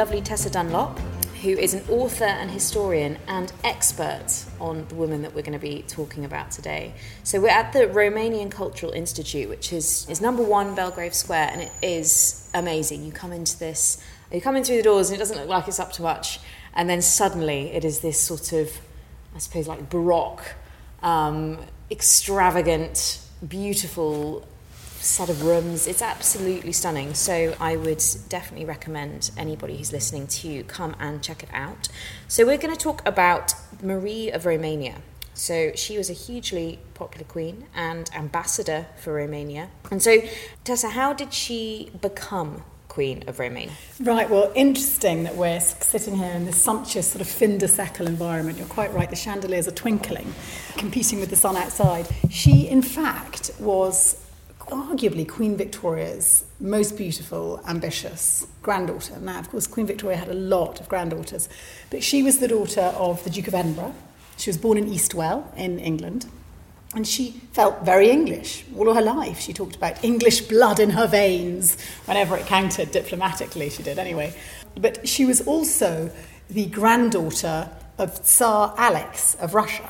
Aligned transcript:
lovely 0.00 0.22
Tessa 0.22 0.48
Dunlop, 0.48 0.98
who 1.42 1.50
is 1.50 1.74
an 1.74 1.84
author 1.90 2.24
and 2.24 2.50
historian 2.50 3.18
and 3.28 3.52
expert 3.64 4.46
on 4.58 4.88
the 4.88 4.94
woman 4.94 5.20
that 5.20 5.34
we're 5.34 5.42
going 5.42 5.52
to 5.52 5.58
be 5.58 5.84
talking 5.88 6.24
about 6.24 6.50
today. 6.50 6.94
So 7.22 7.38
we're 7.38 7.48
at 7.48 7.74
the 7.74 7.80
Romanian 7.80 8.50
Cultural 8.50 8.92
Institute, 8.92 9.50
which 9.50 9.74
is, 9.74 10.08
is 10.08 10.22
number 10.22 10.42
one 10.42 10.74
Belgrave 10.74 11.12
Square, 11.12 11.50
and 11.52 11.60
it 11.60 11.72
is 11.82 12.48
amazing. 12.54 13.04
You 13.04 13.12
come 13.12 13.30
into 13.30 13.58
this, 13.58 14.02
you 14.32 14.40
come 14.40 14.56
in 14.56 14.64
through 14.64 14.78
the 14.78 14.84
doors, 14.84 15.10
and 15.10 15.16
it 15.16 15.18
doesn't 15.18 15.36
look 15.36 15.48
like 15.48 15.68
it's 15.68 15.78
up 15.78 15.92
to 15.92 16.02
much, 16.02 16.40
and 16.72 16.88
then 16.88 17.02
suddenly 17.02 17.70
it 17.72 17.84
is 17.84 18.00
this 18.00 18.18
sort 18.18 18.54
of, 18.54 18.70
I 19.34 19.38
suppose, 19.38 19.68
like 19.68 19.90
baroque, 19.90 20.54
um, 21.02 21.58
extravagant, 21.90 23.20
beautiful 23.46 24.48
set 25.00 25.30
of 25.30 25.42
rooms. 25.42 25.86
It's 25.86 26.02
absolutely 26.02 26.72
stunning. 26.72 27.14
So 27.14 27.54
I 27.58 27.76
would 27.76 28.02
definitely 28.28 28.66
recommend 28.66 29.30
anybody 29.36 29.76
who's 29.76 29.92
listening 29.92 30.26
to 30.28 30.62
come 30.64 30.94
and 31.00 31.22
check 31.22 31.42
it 31.42 31.48
out. 31.52 31.88
So 32.28 32.46
we're 32.46 32.58
going 32.58 32.74
to 32.74 32.80
talk 32.80 33.06
about 33.06 33.54
Marie 33.82 34.30
of 34.30 34.46
Romania. 34.46 34.96
So 35.32 35.72
she 35.74 35.96
was 35.96 36.10
a 36.10 36.12
hugely 36.12 36.80
popular 36.94 37.26
queen 37.26 37.66
and 37.74 38.10
ambassador 38.14 38.86
for 38.98 39.14
Romania. 39.14 39.70
And 39.90 40.02
so 40.02 40.18
Tessa, 40.64 40.90
how 40.90 41.14
did 41.14 41.32
she 41.32 41.90
become 42.00 42.62
Queen 42.88 43.24
of 43.28 43.38
Romania? 43.38 43.72
Right, 44.00 44.28
well, 44.28 44.52
interesting 44.54 45.22
that 45.22 45.36
we're 45.36 45.60
sitting 45.60 46.16
here 46.16 46.32
in 46.32 46.44
this 46.44 46.60
sumptuous 46.60 47.12
sort 47.12 47.22
of 47.22 47.28
fin 47.28 47.56
de 47.56 47.66
siècle 47.66 48.06
environment. 48.06 48.58
You're 48.58 48.66
quite 48.66 48.92
right, 48.92 49.08
the 49.08 49.16
chandeliers 49.16 49.68
are 49.68 49.72
twinkling, 49.72 50.34
competing 50.76 51.20
with 51.20 51.30
the 51.30 51.36
sun 51.36 51.56
outside. 51.56 52.08
She, 52.28 52.68
in 52.68 52.82
fact, 52.82 53.52
was 53.60 54.16
arguably 54.70 55.28
Queen 55.28 55.56
Victoria's 55.56 56.44
most 56.58 56.96
beautiful, 56.96 57.60
ambitious 57.66 58.46
granddaughter. 58.62 59.18
Now, 59.20 59.38
of 59.38 59.50
course, 59.50 59.66
Queen 59.66 59.86
Victoria 59.86 60.16
had 60.16 60.28
a 60.28 60.34
lot 60.34 60.80
of 60.80 60.88
granddaughters, 60.88 61.48
but 61.90 62.02
she 62.02 62.22
was 62.22 62.38
the 62.38 62.48
daughter 62.48 62.92
of 62.96 63.22
the 63.24 63.30
Duke 63.30 63.48
of 63.48 63.54
Edinburgh. 63.54 63.94
She 64.36 64.50
was 64.50 64.58
born 64.58 64.78
in 64.78 64.88
Eastwell 64.88 65.44
in 65.56 65.78
England. 65.78 66.26
And 66.94 67.06
she 67.06 67.40
felt 67.52 67.84
very 67.84 68.10
English 68.10 68.64
all 68.76 68.92
her 68.92 69.00
life. 69.00 69.38
She 69.40 69.52
talked 69.52 69.76
about 69.76 70.02
English 70.02 70.42
blood 70.42 70.80
in 70.80 70.90
her 70.90 71.06
veins 71.06 71.76
whenever 72.06 72.36
it 72.36 72.46
counted, 72.46 72.90
diplomatically, 72.90 73.70
she 73.70 73.84
did 73.84 73.98
anyway. 73.98 74.34
But 74.74 75.08
she 75.08 75.24
was 75.24 75.40
also 75.46 76.10
the 76.48 76.66
granddaughter 76.66 77.70
of 77.96 78.24
Tsar 78.24 78.74
Alex 78.76 79.36
of 79.36 79.54
Russia, 79.54 79.88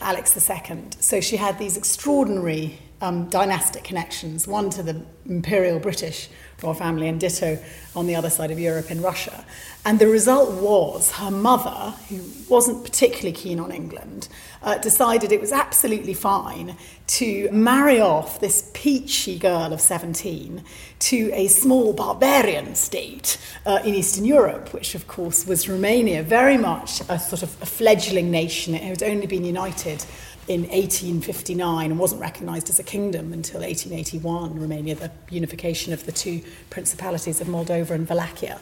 Alex 0.00 0.36
II. 0.50 0.84
So 0.98 1.20
she 1.20 1.36
had 1.36 1.58
these 1.58 1.76
extraordinary 1.76 2.78
um, 3.02 3.28
dynastic 3.28 3.82
connections, 3.82 4.46
one 4.46 4.70
to 4.70 4.82
the 4.82 5.02
imperial 5.26 5.78
British 5.78 6.28
royal 6.62 6.74
family 6.74 7.08
and 7.08 7.18
ditto 7.18 7.58
on 7.96 8.06
the 8.06 8.14
other 8.14 8.30
side 8.30 8.52
of 8.52 8.58
Europe 8.58 8.90
in 8.90 9.02
Russia. 9.02 9.44
And 9.84 9.98
the 9.98 10.06
result 10.06 10.62
was 10.62 11.10
her 11.12 11.30
mother, 11.32 11.92
who 12.08 12.22
wasn't 12.48 12.84
particularly 12.84 13.32
keen 13.32 13.58
on 13.58 13.72
England, 13.72 14.28
uh, 14.62 14.78
decided 14.78 15.32
it 15.32 15.40
was 15.40 15.50
absolutely 15.50 16.14
fine 16.14 16.76
to 17.08 17.50
marry 17.50 18.00
off 18.00 18.38
this 18.38 18.70
peachy 18.72 19.36
girl 19.36 19.72
of 19.72 19.80
17 19.80 20.62
to 21.00 21.30
a 21.32 21.48
small 21.48 21.92
barbarian 21.92 22.76
state 22.76 23.38
uh, 23.66 23.80
in 23.84 23.96
Eastern 23.96 24.24
Europe, 24.24 24.72
which 24.72 24.94
of 24.94 25.08
course 25.08 25.44
was 25.44 25.68
Romania, 25.68 26.22
very 26.22 26.56
much 26.56 27.00
a 27.08 27.18
sort 27.18 27.42
of 27.42 27.60
a 27.60 27.66
fledgling 27.66 28.30
nation. 28.30 28.76
It 28.76 28.82
had 28.82 29.02
only 29.02 29.26
been 29.26 29.44
united 29.44 30.04
in 30.48 30.62
1859 30.62 31.90
and 31.90 32.00
wasn't 32.00 32.20
recognised 32.20 32.68
as 32.68 32.78
a 32.78 32.82
kingdom 32.82 33.32
until 33.32 33.60
1881, 33.60 34.58
Romania, 34.58 34.94
the 34.94 35.10
unification 35.30 35.92
of 35.92 36.04
the 36.04 36.12
two 36.12 36.42
principalities 36.70 37.40
of 37.40 37.46
Moldova 37.46 37.90
and 37.90 38.08
Wallachia. 38.08 38.60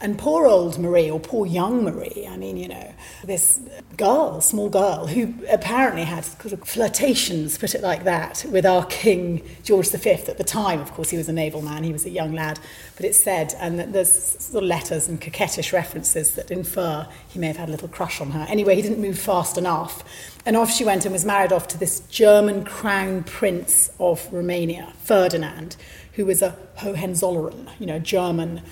And 0.00 0.18
poor 0.18 0.46
old 0.46 0.78
Marie, 0.78 1.10
or 1.10 1.20
poor 1.20 1.46
young 1.46 1.84
Marie, 1.84 2.26
I 2.28 2.36
mean, 2.36 2.56
you 2.56 2.68
know, 2.68 2.94
this 3.24 3.60
girl, 3.96 4.40
small 4.40 4.68
girl, 4.68 5.06
who 5.06 5.32
apparently 5.48 6.02
had 6.02 6.24
sort 6.24 6.52
of 6.52 6.64
flirtations, 6.64 7.56
put 7.56 7.74
it 7.74 7.82
like 7.82 8.04
that, 8.04 8.44
with 8.50 8.66
our 8.66 8.84
King 8.86 9.42
George 9.62 9.90
V 9.90 10.10
at 10.10 10.36
the 10.36 10.44
time. 10.44 10.80
Of 10.80 10.92
course, 10.92 11.10
he 11.10 11.16
was 11.16 11.28
a 11.28 11.32
naval 11.32 11.62
man, 11.62 11.84
he 11.84 11.92
was 11.92 12.04
a 12.04 12.10
young 12.10 12.32
lad. 12.32 12.58
But 12.96 13.06
it's 13.06 13.22
said, 13.22 13.54
and 13.60 13.78
there's 13.94 14.12
sort 14.12 14.64
of 14.64 14.68
letters 14.68 15.08
and 15.08 15.20
coquettish 15.20 15.72
references 15.72 16.34
that 16.34 16.50
infer 16.50 17.06
he 17.28 17.38
may 17.38 17.46
have 17.46 17.56
had 17.56 17.68
a 17.68 17.72
little 17.72 17.88
crush 17.88 18.20
on 18.20 18.32
her. 18.32 18.46
Anyway, 18.48 18.74
he 18.74 18.82
didn't 18.82 19.00
move 19.00 19.18
fast 19.18 19.56
enough. 19.56 20.04
And 20.44 20.56
off 20.56 20.70
she 20.70 20.84
went 20.84 21.04
and 21.06 21.12
was 21.12 21.24
married 21.24 21.52
off 21.52 21.68
to 21.68 21.78
this 21.78 22.00
German 22.00 22.64
crown 22.64 23.22
prince 23.22 23.90
of 23.98 24.26
Romania, 24.32 24.92
Ferdinand, 25.02 25.76
who 26.14 26.26
was 26.26 26.42
a 26.42 26.56
Hohenzollern, 26.76 27.70
you 27.78 27.86
know, 27.86 27.98
German 27.98 28.62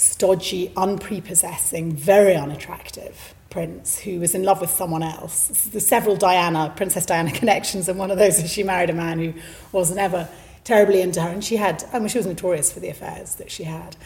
stodgy, 0.00 0.72
unprepossessing, 0.76 1.92
very 1.92 2.34
unattractive 2.34 3.34
prince 3.50 3.98
who 3.98 4.20
was 4.20 4.34
in 4.34 4.44
love 4.44 4.60
with 4.60 4.70
someone 4.70 5.02
else. 5.02 5.68
There's 5.72 5.86
several 5.86 6.16
Diana, 6.16 6.72
Princess 6.74 7.04
Diana 7.04 7.30
connections, 7.40 7.88
and 7.88 7.98
one 7.98 8.10
of 8.10 8.18
those 8.18 8.38
is 8.38 8.50
she 8.50 8.62
married 8.62 8.90
a 8.90 8.94
man 8.94 9.18
who 9.18 9.34
wasn't 9.72 9.98
ever 9.98 10.28
terribly 10.64 11.02
into 11.02 11.20
her, 11.20 11.28
and 11.28 11.44
she 11.44 11.56
had, 11.56 11.84
I 11.92 11.98
mean, 11.98 12.08
she 12.08 12.18
was 12.18 12.26
notorious 12.26 12.72
for 12.72 12.80
the 12.80 12.88
affairs 12.88 13.34
that 13.36 13.50
she 13.50 13.64
had, 13.64 13.96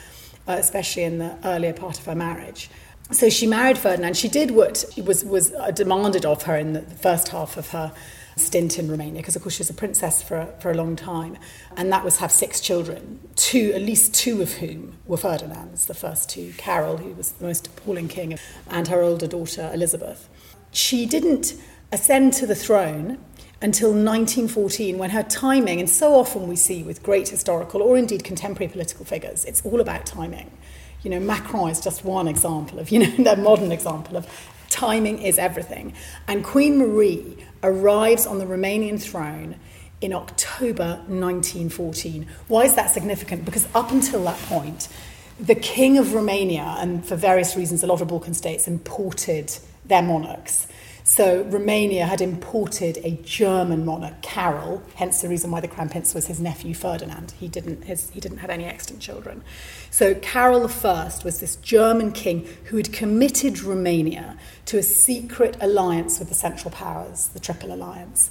uh, 0.49 0.57
especially 0.59 1.05
in 1.05 1.19
the 1.19 1.37
earlier 1.45 1.73
part 1.73 1.99
of 1.99 2.07
her 2.07 2.15
marriage. 2.15 2.71
So 3.13 3.29
she 3.29 3.47
married 3.47 3.79
Ferdinand. 3.79 4.17
She 4.17 4.29
did 4.29 4.51
what 4.51 4.85
was 5.05 5.25
was 5.25 5.53
uh, 5.53 5.71
demanded 5.71 6.25
of 6.25 6.45
her 6.45 6.57
in 6.57 6.73
the 6.73 6.81
first 6.81 7.29
half 7.29 7.59
of 7.59 7.69
her 7.71 7.93
stint 8.37 8.79
in 8.79 8.91
Romania, 8.91 9.21
because 9.21 9.37
of 9.37 9.43
course 9.43 9.55
she 9.55 9.61
was 9.61 9.71
a 9.71 9.75
princess 9.75 10.23
for, 10.23 10.47
for 10.61 10.71
a 10.71 10.75
long 10.75 10.97
time, 10.97 11.37
and 11.77 11.93
that 11.93 12.05
was 12.05 12.19
have 12.19 12.33
six 12.33 12.61
children, 12.61 13.21
two, 13.37 13.73
at 13.75 13.83
least 13.83 14.15
two 14.15 14.43
of 14.43 14.55
whom 14.55 14.99
were 15.07 15.17
Ferdinand's, 15.17 15.87
the 15.87 15.95
first 15.95 16.31
two, 16.31 16.53
Carol, 16.57 16.97
who 16.97 17.13
was 17.15 17.33
the 17.33 17.45
most 17.45 17.67
appalling 17.67 18.09
king, 18.09 18.39
and 18.69 18.89
her 18.89 19.03
older 19.03 19.27
daughter, 19.27 19.71
Elizabeth. 19.73 20.29
She 20.73 21.07
didn't 21.07 21.55
ascend 21.93 22.33
to 22.35 22.47
the 22.47 22.55
throne 22.55 23.19
until 23.63 23.91
1914, 23.91 24.99
when 24.99 25.11
her 25.11 25.23
timing, 25.23 25.81
and 25.81 25.89
so 25.89 26.15
often 26.15 26.49
we 26.49 26.57
see 26.57 26.83
with 26.83 27.03
great 27.03 27.29
historical 27.29 27.81
or 27.81 27.97
indeed 27.97 28.23
contemporary 28.25 28.71
political 28.71 29.05
figures, 29.05 29.45
it's 29.45 29.65
all 29.65 29.81
about 29.81 30.05
timing. 30.05 30.51
You 31.03 31.11
know, 31.11 31.21
Macron 31.21 31.71
is 31.71 31.81
just 31.81 32.05
one 32.05 32.29
example 32.29 32.79
of, 32.79 32.91
you 32.91 32.99
know, 32.99 33.11
that 33.25 33.39
modern 33.39 33.73
example 33.73 34.17
of 34.17 34.27
timing 34.69 35.23
is 35.23 35.39
everything. 35.39 35.95
And 36.27 36.45
Queen 36.45 36.79
Marie 36.79 37.37
arrives 37.65 38.27
on 38.27 38.39
the 38.39 38.45
Romanian 38.45 39.01
throne 39.03 39.57
in 40.01 40.13
October 40.13 41.01
1914. 41.07 42.29
Why 42.47 42.63
is 42.65 42.75
that 42.75 42.91
significant? 42.91 43.45
Because 43.45 43.67
up 43.75 43.91
until 43.91 44.23
that 44.25 44.39
point, 44.43 44.89
the 45.41 45.55
king 45.55 45.99
of 45.99 46.15
Romania, 46.15 46.77
and 46.79 47.05
for 47.05 47.17
various 47.17 47.57
reasons, 47.57 47.83
a 47.83 47.87
lot 47.87 48.01
of 48.01 48.09
Balkan 48.09 48.35
states 48.35 48.69
imported 48.69 49.57
their 49.85 50.03
monarchs. 50.03 50.67
So 51.07 51.43
Romania 51.43 52.07
had 52.07 52.23
imported 52.23 52.97
a 53.05 53.11
German 53.11 53.85
monarch, 53.85 54.23
Carol, 54.23 54.83
hence 54.95 55.21
the 55.21 55.29
reason 55.29 55.51
why 55.51 55.61
the 55.61 55.69
crown 55.69 55.91
prince 55.91 56.15
was 56.15 56.29
his 56.29 56.41
nephew 56.41 56.73
Ferdinand. 56.73 57.35
He 57.39 57.47
didn't, 57.47 57.85
his, 57.85 58.09
he 58.09 58.21
didn't 58.21 58.39
have 58.39 58.49
any 58.49 58.65
extant 58.65 59.01
children. 59.01 59.45
So 59.91 60.15
Carol 60.15 60.67
I 60.67 61.11
was 61.23 61.41
this 61.41 61.57
German 61.57 62.11
king 62.13 62.49
who 62.65 62.79
had 62.79 62.91
committed 62.91 63.61
Romania 63.61 64.39
to 64.65 64.79
a 64.79 64.83
secret 64.83 65.59
alliance 65.61 66.19
with 66.19 66.31
the 66.31 66.35
Central 66.35 66.71
Powers, 66.71 67.29
the 67.29 67.41
Triple 67.41 67.75
Alliance, 67.75 68.31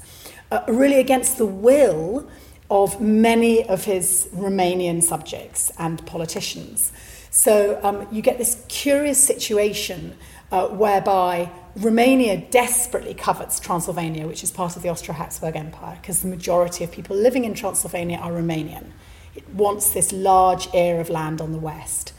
uh, 0.49 0.63
really 0.67 0.99
against 0.99 1.37
the 1.37 1.45
will 1.45 2.27
of 2.71 2.99
many 2.99 3.63
of 3.69 3.85
his 3.85 4.27
Romanian 4.33 5.03
subjects 5.03 5.71
and 5.77 6.03
politicians. 6.07 6.91
So 7.29 7.79
um, 7.83 8.07
you 8.11 8.23
get 8.23 8.39
this 8.39 8.65
curious 8.67 9.23
situation 9.23 10.17
uh, 10.51 10.67
whereby 10.69 11.51
Romania 11.75 12.37
desperately 12.37 13.15
covets 13.15 13.59
Transylvania, 13.59 14.27
which 14.27 14.43
is 14.43 14.51
part 14.51 14.75
of 14.75 14.83
the 14.83 14.89
Austro 14.89 15.15
Habsburg 15.15 15.55
Empire, 15.55 15.97
because 15.99 16.21
the 16.21 16.27
majority 16.27 16.83
of 16.83 16.91
people 16.91 17.15
living 17.15 17.45
in 17.45 17.55
Transylvania 17.55 18.17
are 18.17 18.31
Romanian. 18.31 18.91
It 19.35 19.49
wants 19.49 19.89
this 19.89 20.13
large 20.13 20.67
area 20.73 21.01
of 21.01 21.09
land 21.09 21.41
on 21.41 21.51
the 21.51 21.57
west. 21.57 22.13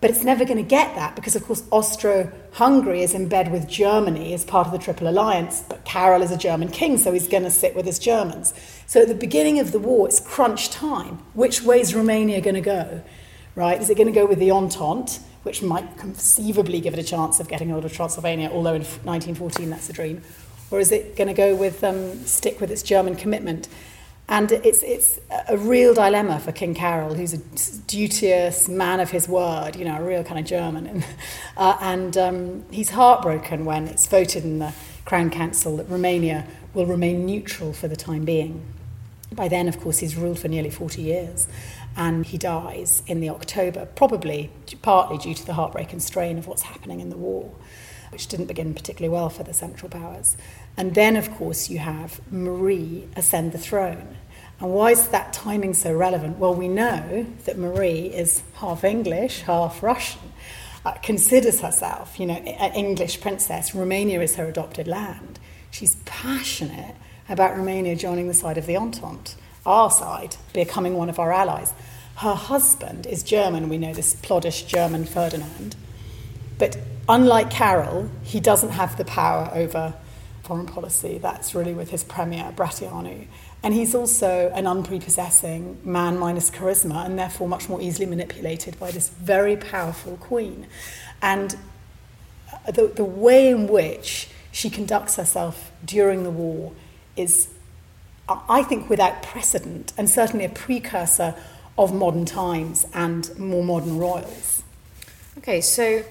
But 0.00 0.10
it's 0.10 0.22
never 0.22 0.44
going 0.44 0.58
to 0.58 0.62
get 0.62 0.94
that 0.94 1.16
because, 1.16 1.34
of 1.34 1.44
course, 1.44 1.64
Austro 1.70 2.30
Hungary 2.52 3.02
is 3.02 3.14
in 3.14 3.26
bed 3.26 3.50
with 3.50 3.66
Germany 3.66 4.32
as 4.34 4.44
part 4.44 4.66
of 4.66 4.72
the 4.72 4.78
Triple 4.78 5.08
Alliance, 5.08 5.64
but 5.68 5.84
Carol 5.84 6.22
is 6.22 6.30
a 6.30 6.36
German 6.36 6.68
king, 6.68 6.98
so 6.98 7.10
he's 7.12 7.26
going 7.26 7.42
to 7.42 7.50
sit 7.50 7.74
with 7.74 7.86
his 7.86 7.98
Germans. 7.98 8.54
So 8.86 9.02
at 9.02 9.08
the 9.08 9.14
beginning 9.14 9.58
of 9.58 9.72
the 9.72 9.78
war, 9.78 10.06
it's 10.06 10.20
crunch 10.20 10.70
time. 10.70 11.18
Which 11.32 11.62
way 11.62 11.80
is 11.80 11.94
Romania 11.94 12.40
going 12.40 12.54
to 12.54 12.60
go? 12.60 13.02
Right? 13.56 13.80
Is 13.80 13.90
it 13.90 13.96
going 13.96 14.06
to 14.06 14.12
go 14.12 14.26
with 14.26 14.38
the 14.38 14.50
Entente? 14.50 15.20
Which 15.44 15.62
might 15.62 15.96
conceivably 15.96 16.80
give 16.80 16.94
it 16.94 16.98
a 16.98 17.04
chance 17.04 17.38
of 17.38 17.48
getting 17.48 17.70
hold 17.70 17.84
of 17.84 17.92
Transylvania, 17.92 18.50
although 18.52 18.74
in 18.74 18.82
1914 18.82 19.70
that's 19.70 19.88
a 19.88 19.92
dream? 19.92 20.22
Or 20.70 20.80
is 20.80 20.90
it 20.90 21.16
going 21.16 21.28
to 21.28 21.34
go 21.34 21.54
with 21.54 21.84
um, 21.84 22.24
stick 22.24 22.60
with 22.60 22.70
its 22.70 22.82
German 22.82 23.14
commitment? 23.14 23.68
And 24.26 24.50
it's, 24.50 24.82
it's 24.82 25.20
a 25.48 25.58
real 25.58 25.92
dilemma 25.92 26.40
for 26.40 26.50
King 26.50 26.74
Carol, 26.74 27.14
who's 27.14 27.34
a 27.34 27.38
duteous 27.86 28.68
man 28.68 29.00
of 29.00 29.10
his 29.10 29.28
word, 29.28 29.76
you 29.76 29.84
know, 29.84 29.96
a 29.96 30.02
real 30.02 30.24
kind 30.24 30.40
of 30.40 30.46
German. 30.46 30.86
And, 30.86 31.06
uh, 31.58 31.76
and 31.80 32.16
um, 32.16 32.64
he's 32.70 32.90
heartbroken 32.90 33.66
when 33.66 33.86
it's 33.86 34.06
voted 34.06 34.44
in 34.44 34.60
the 34.60 34.72
Crown 35.04 35.28
Council 35.28 35.76
that 35.76 35.88
Romania 35.90 36.46
will 36.72 36.86
remain 36.86 37.26
neutral 37.26 37.74
for 37.74 37.86
the 37.86 37.96
time 37.96 38.24
being. 38.24 38.64
By 39.30 39.48
then, 39.48 39.68
of 39.68 39.78
course, 39.78 39.98
he's 39.98 40.16
ruled 40.16 40.38
for 40.38 40.48
nearly 40.48 40.70
40 40.70 41.02
years 41.02 41.46
and 41.96 42.26
he 42.26 42.38
dies 42.38 43.02
in 43.06 43.20
the 43.20 43.30
October, 43.30 43.86
probably 43.94 44.50
partly 44.82 45.18
due 45.18 45.34
to 45.34 45.46
the 45.46 45.54
heartbreak 45.54 45.92
and 45.92 46.02
strain 46.02 46.38
of 46.38 46.46
what's 46.46 46.62
happening 46.62 47.00
in 47.00 47.10
the 47.10 47.16
war, 47.16 47.52
which 48.10 48.26
didn't 48.26 48.46
begin 48.46 48.74
particularly 48.74 49.12
well 49.12 49.28
for 49.28 49.44
the 49.44 49.54
Central 49.54 49.88
Powers. 49.88 50.36
And 50.76 50.94
then, 50.94 51.16
of 51.16 51.30
course, 51.32 51.70
you 51.70 51.78
have 51.78 52.20
Marie 52.32 53.08
ascend 53.16 53.52
the 53.52 53.58
throne. 53.58 54.16
And 54.60 54.72
why 54.72 54.90
is 54.90 55.08
that 55.08 55.32
timing 55.32 55.74
so 55.74 55.92
relevant? 55.92 56.38
Well, 56.38 56.54
we 56.54 56.68
know 56.68 57.26
that 57.44 57.58
Marie 57.58 58.06
is 58.06 58.42
half 58.54 58.84
English, 58.84 59.42
half 59.42 59.82
Russian, 59.82 60.32
uh, 60.84 60.92
considers 61.02 61.60
herself, 61.60 62.18
you 62.18 62.26
know, 62.26 62.34
an 62.34 62.72
English 62.72 63.20
princess. 63.20 63.74
Romania 63.74 64.20
is 64.20 64.36
her 64.36 64.46
adopted 64.46 64.86
land. 64.86 65.38
She's 65.70 65.96
passionate 66.04 66.94
about 67.28 67.56
Romania 67.56 67.96
joining 67.96 68.28
the 68.28 68.34
side 68.34 68.58
of 68.58 68.66
the 68.66 68.76
Entente 68.76 69.36
our 69.66 69.90
side, 69.90 70.36
becoming 70.52 70.94
one 70.94 71.08
of 71.08 71.18
our 71.18 71.32
allies. 71.32 71.72
Her 72.16 72.34
husband 72.34 73.06
is 73.06 73.22
German, 73.22 73.68
we 73.68 73.78
know 73.78 73.92
this 73.92 74.14
ploddish 74.14 74.66
German 74.66 75.04
Ferdinand. 75.04 75.76
But 76.58 76.78
unlike 77.08 77.50
Carol, 77.50 78.10
he 78.22 78.40
doesn't 78.40 78.70
have 78.70 78.96
the 78.96 79.04
power 79.04 79.50
over 79.52 79.94
foreign 80.44 80.66
policy. 80.66 81.18
That's 81.18 81.54
really 81.54 81.74
with 81.74 81.90
his 81.90 82.04
premier, 82.04 82.52
Brătianu. 82.54 83.26
And 83.62 83.72
he's 83.72 83.94
also 83.94 84.52
an 84.54 84.66
unprepossessing 84.66 85.78
man 85.84 86.18
minus 86.18 86.50
charisma 86.50 87.06
and 87.06 87.18
therefore 87.18 87.48
much 87.48 87.68
more 87.68 87.80
easily 87.80 88.04
manipulated 88.06 88.78
by 88.78 88.90
this 88.90 89.08
very 89.08 89.56
powerful 89.56 90.18
queen. 90.18 90.66
And 91.22 91.56
the, 92.66 92.88
the 92.88 93.04
way 93.04 93.48
in 93.48 93.66
which 93.66 94.28
she 94.52 94.68
conducts 94.68 95.16
herself 95.16 95.72
during 95.84 96.22
the 96.24 96.30
war 96.30 96.72
is 97.16 97.48
I 98.28 98.62
think, 98.62 98.88
without 98.88 99.22
precedent 99.22 99.92
and 99.98 100.08
certainly 100.08 100.44
a 100.44 100.48
precursor 100.48 101.34
of 101.76 101.92
modern 101.94 102.24
times 102.24 102.86
and 102.94 103.36
more 103.38 103.64
modern 103.64 103.98
royals. 103.98 104.62
Okay, 105.38 105.60
so 105.60 106.04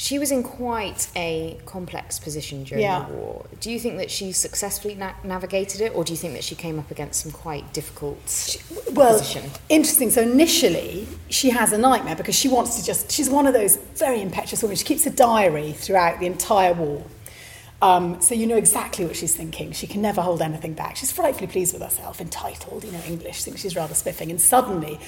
she 0.00 0.18
was 0.18 0.30
in 0.30 0.42
quite 0.42 1.08
a 1.14 1.58
complex 1.66 2.18
position 2.18 2.64
during 2.64 2.82
yeah. 2.82 3.04
the 3.04 3.12
war. 3.12 3.46
Do 3.60 3.70
you 3.70 3.78
think 3.78 3.98
that 3.98 4.10
she 4.10 4.32
successfully 4.32 4.94
na- 4.94 5.12
navigated 5.22 5.82
it, 5.82 5.94
or 5.94 6.04
do 6.04 6.12
you 6.14 6.16
think 6.16 6.32
that 6.32 6.42
she 6.42 6.54
came 6.54 6.78
up 6.78 6.90
against 6.90 7.22
some 7.22 7.32
quite 7.32 7.70
difficult 7.74 8.18
she, 8.28 8.60
well, 8.92 9.18
position? 9.18 9.50
interesting. 9.68 10.10
So 10.10 10.22
initially, 10.22 11.06
she 11.28 11.50
has 11.50 11.72
a 11.72 11.78
nightmare 11.78 12.16
because 12.16 12.34
she 12.34 12.48
wants 12.48 12.80
to 12.80 12.84
just. 12.84 13.10
She's 13.10 13.28
one 13.28 13.46
of 13.46 13.52
those 13.52 13.76
very 13.76 14.22
impetuous 14.22 14.62
women. 14.62 14.76
She 14.76 14.84
keeps 14.84 15.04
a 15.04 15.10
diary 15.10 15.72
throughout 15.72 16.18
the 16.18 16.26
entire 16.26 16.72
war. 16.72 17.04
Um, 17.82 18.20
so 18.20 18.34
you 18.34 18.46
know 18.46 18.56
exactly 18.56 19.06
what 19.06 19.16
she's 19.16 19.34
thinking. 19.34 19.72
She 19.72 19.86
can 19.86 20.02
never 20.02 20.20
hold 20.20 20.42
anything 20.42 20.74
back. 20.74 20.96
She's 20.96 21.12
frightfully 21.12 21.46
pleased 21.46 21.72
with 21.72 21.82
herself, 21.82 22.20
entitled, 22.20 22.84
you 22.84 22.92
know, 22.92 23.00
English, 23.06 23.42
thinks 23.42 23.62
she's 23.62 23.74
rather 23.74 23.94
spiffing. 23.94 24.30
And 24.30 24.40
suddenly, 24.40 25.00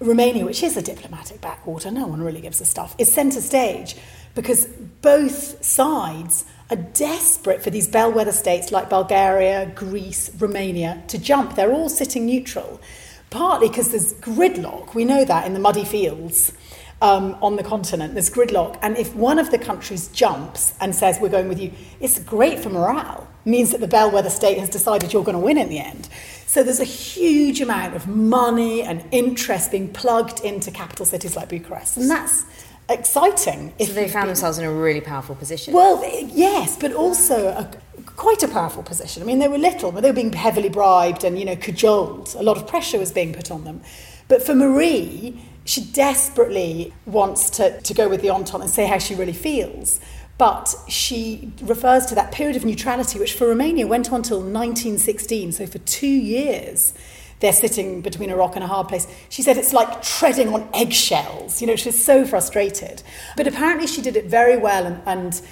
Romania, 0.00 0.44
which 0.44 0.62
is 0.62 0.76
a 0.76 0.82
diplomatic 0.82 1.40
backwater, 1.40 1.90
no 1.90 2.06
one 2.06 2.22
really 2.22 2.40
gives 2.40 2.60
a 2.60 2.66
stuff, 2.66 2.94
is 2.98 3.10
centre 3.10 3.40
stage 3.40 3.96
because 4.34 4.66
both 5.00 5.64
sides 5.64 6.44
are 6.70 6.76
desperate 6.76 7.62
for 7.62 7.70
these 7.70 7.88
bellwether 7.88 8.32
states 8.32 8.70
like 8.70 8.90
Bulgaria, 8.90 9.72
Greece, 9.74 10.30
Romania 10.38 11.02
to 11.08 11.18
jump. 11.18 11.54
They're 11.56 11.72
all 11.72 11.88
sitting 11.88 12.26
neutral, 12.26 12.80
partly 13.30 13.68
because 13.68 13.90
there's 13.90 14.12
gridlock. 14.14 14.94
We 14.94 15.04
know 15.04 15.24
that 15.24 15.46
in 15.46 15.54
the 15.54 15.60
muddy 15.60 15.84
fields 15.84 16.52
um, 17.00 17.36
on 17.42 17.56
the 17.56 17.62
continent. 17.62 18.14
There's 18.14 18.30
gridlock. 18.30 18.78
And 18.82 18.96
if 18.96 19.14
one 19.14 19.38
of 19.38 19.50
the 19.50 19.58
countries 19.58 20.08
jumps 20.08 20.74
and 20.80 20.94
says, 20.94 21.18
We're 21.20 21.28
going 21.28 21.48
with 21.48 21.60
you, 21.60 21.72
it's 22.00 22.18
great 22.18 22.58
for 22.58 22.70
morale. 22.70 23.28
It 23.44 23.50
means 23.50 23.70
that 23.70 23.80
the 23.80 23.88
bellwether 23.88 24.30
state 24.30 24.58
has 24.58 24.68
decided 24.68 25.12
you're 25.12 25.24
going 25.24 25.38
to 25.38 25.44
win 25.44 25.58
in 25.58 25.68
the 25.68 25.78
end. 25.78 26.08
So 26.46 26.62
there's 26.62 26.80
a 26.80 26.84
huge 26.84 27.60
amount 27.60 27.94
of 27.94 28.08
money 28.08 28.82
and 28.82 29.04
interest 29.10 29.70
being 29.70 29.92
plugged 29.92 30.40
into 30.40 30.70
capital 30.70 31.04
cities 31.04 31.36
like 31.36 31.48
Bucharest. 31.48 31.98
And 31.98 32.10
that's 32.10 32.44
exciting. 32.88 33.74
So 33.78 33.92
they 33.92 34.08
found 34.08 34.28
themselves 34.28 34.58
in 34.58 34.64
a 34.64 34.72
really 34.72 35.00
powerful 35.00 35.34
position. 35.34 35.74
Well, 35.74 36.02
yes, 36.32 36.76
but 36.78 36.92
also 36.94 37.48
a, 37.48 37.70
quite 38.16 38.42
a 38.42 38.48
powerful 38.48 38.82
position. 38.82 39.22
I 39.22 39.26
mean, 39.26 39.38
they 39.38 39.48
were 39.48 39.58
little, 39.58 39.92
but 39.92 40.02
they 40.02 40.10
were 40.10 40.14
being 40.14 40.32
heavily 40.32 40.70
bribed 40.70 41.22
and, 41.22 41.38
you 41.38 41.44
know, 41.44 41.56
cajoled. 41.56 42.34
A 42.38 42.42
lot 42.42 42.56
of 42.56 42.66
pressure 42.66 42.98
was 42.98 43.12
being 43.12 43.34
put 43.34 43.50
on 43.50 43.64
them. 43.64 43.82
But 44.28 44.42
for 44.42 44.54
Marie, 44.54 45.40
she 45.68 45.82
desperately 45.82 46.94
wants 47.04 47.50
to, 47.50 47.78
to 47.82 47.92
go 47.92 48.08
with 48.08 48.22
the 48.22 48.30
Entente 48.30 48.62
and 48.62 48.70
say 48.70 48.86
how 48.86 48.96
she 48.96 49.14
really 49.14 49.34
feels. 49.34 50.00
But 50.38 50.74
she 50.88 51.52
refers 51.60 52.06
to 52.06 52.14
that 52.14 52.32
period 52.32 52.56
of 52.56 52.64
neutrality, 52.64 53.18
which 53.18 53.34
for 53.34 53.48
Romania 53.48 53.86
went 53.86 54.10
on 54.10 54.22
till 54.22 54.38
1916, 54.38 55.52
so 55.52 55.66
for 55.66 55.76
two 55.80 56.06
years 56.06 56.94
they're 57.40 57.52
sitting 57.52 58.00
between 58.00 58.30
a 58.30 58.36
rock 58.36 58.54
and 58.54 58.64
a 58.64 58.66
hard 58.66 58.88
place. 58.88 59.06
She 59.28 59.42
said 59.42 59.58
it's 59.58 59.74
like 59.74 60.00
treading 60.00 60.54
on 60.54 60.66
eggshells. 60.72 61.60
You 61.60 61.66
know, 61.66 61.76
she's 61.76 62.02
so 62.02 62.24
frustrated. 62.24 63.02
But 63.36 63.46
apparently 63.46 63.86
she 63.86 64.00
did 64.00 64.16
it 64.16 64.24
very 64.24 64.56
well. 64.56 64.86
And, 64.86 65.02
and 65.04 65.42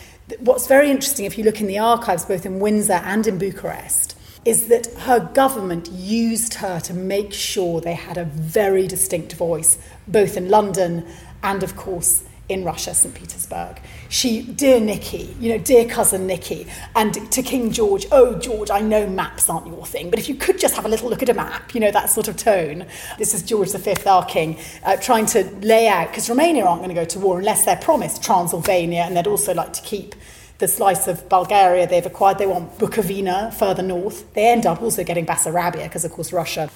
what's 0.40 0.66
very 0.66 0.90
interesting, 0.90 1.26
if 1.26 1.36
you 1.36 1.44
look 1.44 1.60
in 1.60 1.66
the 1.66 1.78
archives, 1.78 2.24
both 2.24 2.46
in 2.46 2.58
Windsor 2.58 2.94
and 3.04 3.26
in 3.26 3.36
Bucharest, 3.36 4.15
is 4.46 4.68
that 4.68 4.86
her 4.98 5.18
government 5.34 5.90
used 5.90 6.54
her 6.54 6.78
to 6.78 6.94
make 6.94 7.32
sure 7.32 7.80
they 7.80 7.94
had 7.94 8.16
a 8.16 8.24
very 8.24 8.86
distinct 8.86 9.32
voice, 9.32 9.76
both 10.06 10.36
in 10.36 10.48
London 10.48 11.04
and, 11.42 11.64
of 11.64 11.74
course, 11.74 12.22
in 12.48 12.62
Russia, 12.62 12.94
St. 12.94 13.12
Petersburg. 13.12 13.80
She, 14.08 14.42
dear 14.42 14.78
Nikki, 14.78 15.34
you 15.40 15.50
know, 15.50 15.58
dear 15.58 15.84
cousin 15.84 16.28
Nikki, 16.28 16.68
and 16.94 17.12
to 17.32 17.42
King 17.42 17.72
George, 17.72 18.06
oh, 18.12 18.38
George, 18.38 18.70
I 18.70 18.80
know 18.80 19.08
maps 19.08 19.50
aren't 19.50 19.66
your 19.66 19.84
thing, 19.84 20.10
but 20.10 20.20
if 20.20 20.28
you 20.28 20.36
could 20.36 20.60
just 20.60 20.76
have 20.76 20.84
a 20.84 20.88
little 20.88 21.10
look 21.10 21.24
at 21.24 21.28
a 21.28 21.34
map, 21.34 21.74
you 21.74 21.80
know, 21.80 21.90
that 21.90 22.08
sort 22.08 22.28
of 22.28 22.36
tone. 22.36 22.86
This 23.18 23.34
is 23.34 23.42
George 23.42 23.72
V, 23.72 23.94
our 24.06 24.24
king, 24.26 24.58
uh, 24.84 24.96
trying 24.96 25.26
to 25.26 25.42
lay 25.60 25.88
out, 25.88 26.10
because 26.10 26.28
Romania 26.28 26.64
aren't 26.64 26.82
going 26.82 26.94
to 26.94 27.00
go 27.00 27.04
to 27.04 27.18
war 27.18 27.40
unless 27.40 27.64
they're 27.64 27.74
promised 27.74 28.22
Transylvania, 28.22 29.00
and 29.00 29.16
they'd 29.16 29.26
also 29.26 29.52
like 29.52 29.72
to 29.72 29.82
keep 29.82 30.14
the 30.58 30.68
slice 30.68 31.06
of 31.06 31.28
Bulgaria 31.28 31.86
they've 31.86 32.06
acquired. 32.06 32.38
They 32.38 32.46
want 32.46 32.78
Bukovina 32.78 33.52
further 33.52 33.82
north. 33.82 34.32
They 34.34 34.48
end 34.48 34.66
up 34.66 34.82
also 34.82 35.04
getting 35.04 35.26
Bessarabia 35.26 35.84
because, 35.84 36.04
of 36.04 36.12
course, 36.12 36.32
Russia 36.32 36.70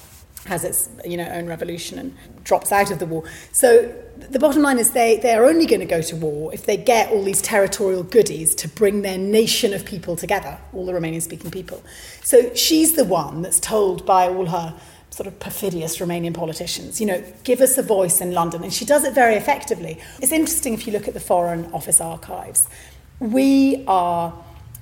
has 0.47 0.65
its 0.65 0.89
you 1.05 1.17
know 1.17 1.29
own 1.29 1.47
revolution 1.47 1.99
and 1.99 2.17
drops 2.45 2.73
out 2.73 2.91
of 2.91 2.99
the 2.99 3.07
war. 3.07 3.25
So 3.53 3.95
the 4.17 4.39
bottom 4.39 4.63
line 4.63 4.79
is 4.79 4.93
they 4.93 5.19
they 5.19 5.35
are 5.35 5.45
only 5.45 5.67
going 5.67 5.81
to 5.81 5.87
go 5.87 6.03
to 6.03 6.17
war 6.17 6.53
if 6.53 6.67
they 6.67 6.77
get 6.77 7.11
all 7.11 7.23
these 7.23 7.43
territorial 7.43 8.03
goodies 8.03 8.55
to 8.57 8.69
bring 8.69 9.03
their 9.03 9.19
nation 9.19 9.75
of 9.75 9.85
people 9.85 10.17
together, 10.17 10.59
all 10.73 10.87
the 10.87 10.93
Romanian 10.93 11.23
speaking 11.23 11.51
people. 11.51 11.83
So 12.23 12.55
she's 12.55 12.95
the 12.95 13.05
one 13.05 13.43
that's 13.43 13.61
told 13.61 14.07
by 14.07 14.29
all 14.29 14.47
her 14.47 14.75
sort 15.11 15.27
of 15.27 15.39
perfidious 15.41 15.99
Romanian 15.99 16.33
politicians. 16.33 17.01
You 17.01 17.07
know, 17.07 17.25
give 17.45 17.61
us 17.61 17.77
a 17.77 17.83
voice 17.83 18.21
in 18.21 18.33
London. 18.33 18.63
And 18.63 18.73
she 18.73 18.85
does 18.85 19.05
it 19.05 19.13
very 19.13 19.35
effectively. 19.35 19.99
It's 20.21 20.33
interesting 20.33 20.73
if 20.73 20.87
you 20.87 20.93
look 20.93 21.09
at 21.09 21.15
the 21.15 21.21
Foreign 21.21 21.67
Office 21.73 22.01
archives. 22.01 22.69
We 23.21 23.85
are 23.87 24.33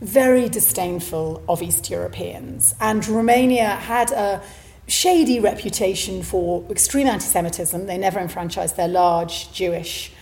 very 0.00 0.48
disdainful 0.48 1.42
of 1.48 1.60
East 1.60 1.90
Europeans, 1.90 2.72
and 2.80 3.06
Romania 3.08 3.70
had 3.70 4.12
a 4.12 4.40
shady 4.86 5.40
reputation 5.40 6.22
for 6.22 6.64
extreme 6.70 7.08
anti 7.08 7.26
Semitism. 7.26 7.86
They 7.86 7.98
never 7.98 8.20
enfranchised 8.20 8.76
their 8.76 8.86
large 8.86 9.52
Jewish 9.52 10.12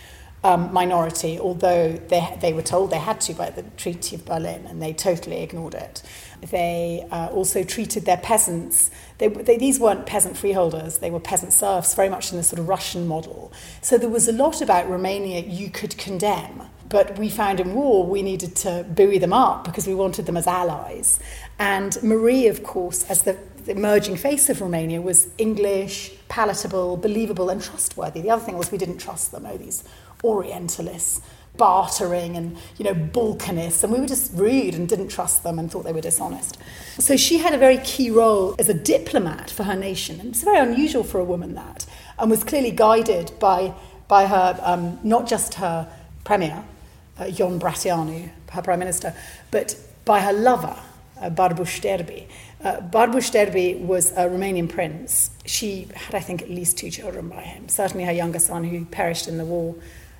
um, 0.43 0.73
minority, 0.73 1.39
although 1.39 1.91
they, 1.91 2.37
they 2.41 2.53
were 2.53 2.63
told 2.63 2.89
they 2.89 2.97
had 2.97 3.21
to 3.21 3.35
by 3.35 3.51
the 3.51 3.61
Treaty 3.77 4.15
of 4.15 4.25
Berlin, 4.25 4.65
and 4.65 4.81
they 4.81 4.93
totally 4.93 5.43
ignored 5.43 5.75
it. 5.75 6.01
They 6.41 7.05
uh, 7.11 7.27
also 7.27 7.63
treated 7.63 8.05
their 8.05 8.17
peasants, 8.17 8.89
they, 9.19 9.27
they, 9.27 9.57
these 9.57 9.79
weren't 9.79 10.07
peasant 10.07 10.37
freeholders, 10.37 10.97
they 10.97 11.11
were 11.11 11.19
peasant 11.19 11.53
serfs, 11.53 11.93
very 11.93 12.09
much 12.09 12.31
in 12.31 12.37
the 12.37 12.43
sort 12.43 12.59
of 12.59 12.67
Russian 12.67 13.05
model. 13.05 13.53
So 13.83 13.99
there 13.99 14.09
was 14.09 14.27
a 14.27 14.33
lot 14.33 14.59
about 14.59 14.89
Romania 14.89 15.41
you 15.41 15.69
could 15.69 15.99
condemn. 15.99 16.63
But 16.89 17.17
we 17.17 17.29
found 17.29 17.59
in 17.59 17.73
war 17.73 18.05
we 18.05 18.21
needed 18.21 18.55
to 18.57 18.85
buoy 18.87 19.17
them 19.17 19.33
up 19.33 19.65
because 19.65 19.87
we 19.87 19.95
wanted 19.95 20.25
them 20.25 20.37
as 20.37 20.47
allies. 20.47 21.19
And 21.59 22.01
Marie, 22.01 22.47
of 22.47 22.63
course, 22.63 23.09
as 23.09 23.23
the, 23.23 23.37
emerging 23.67 24.15
face 24.15 24.49
of 24.49 24.61
Romania, 24.61 25.01
was 25.01 25.27
English, 25.37 26.13
palatable, 26.29 26.95
believable, 26.95 27.49
and 27.49 27.61
trustworthy. 27.61 28.21
The 28.21 28.29
other 28.29 28.45
thing 28.45 28.57
was 28.57 28.71
we 28.71 28.77
didn't 28.77 28.99
trust 28.99 29.33
them. 29.33 29.45
Oh, 29.45 29.57
these 29.57 29.83
Orientalists 30.23 31.21
bartering 31.57 32.37
and 32.37 32.55
you 32.77 32.85
know 32.85 32.93
balkanists 32.93 33.83
and 33.83 33.91
we 33.91 33.99
were 33.99 34.05
just 34.05 34.31
rude 34.33 34.75
and 34.75 34.87
didn't 34.87 35.07
trust 35.07 35.43
them 35.43 35.57
and 35.57 35.71
thought 35.71 35.83
they 35.83 35.91
were 35.91 36.01
dishonest 36.01 36.57
so 36.99 37.17
she 37.17 37.39
had 37.39 37.53
a 37.53 37.57
very 37.57 37.79
key 37.79 38.09
role 38.11 38.55
as 38.59 38.69
a 38.69 38.73
diplomat 38.73 39.49
for 39.49 39.63
her 39.63 39.75
nation 39.75 40.19
and 40.19 40.29
it's 40.29 40.43
very 40.43 40.59
unusual 40.59 41.03
for 41.03 41.19
a 41.19 41.23
woman 41.23 41.55
that 41.55 41.85
and 42.19 42.29
was 42.29 42.43
clearly 42.43 42.71
guided 42.71 43.31
by 43.39 43.73
by 44.07 44.27
her 44.27 44.59
um, 44.61 44.99
not 45.03 45.27
just 45.27 45.55
her 45.55 45.91
premier 46.23 46.63
uh, 47.19 47.25
Ion 47.25 47.59
Brătianu, 47.59 48.29
her 48.49 48.61
prime 48.61 48.79
minister 48.79 49.13
but 49.51 49.75
by 50.05 50.19
her 50.19 50.33
lover 50.33 50.77
uh, 51.21 51.29
Barbu 51.29 51.65
Știrbey 51.65 52.27
uh, 52.63 53.21
Știrbey 53.21 53.79
was 53.79 54.11
a 54.11 54.27
Romanian 54.27 54.67
prince 54.67 55.31
she 55.45 55.87
had 55.93 56.15
I 56.15 56.21
think 56.21 56.41
at 56.41 56.49
least 56.49 56.77
two 56.77 56.89
children 56.89 57.29
by 57.29 57.41
him 57.41 57.67
certainly 57.69 58.05
her 58.05 58.13
younger 58.13 58.39
son 58.39 58.63
who 58.63 58.85
perished 58.85 59.27
in 59.27 59.37
the 59.37 59.45
war 59.45 59.75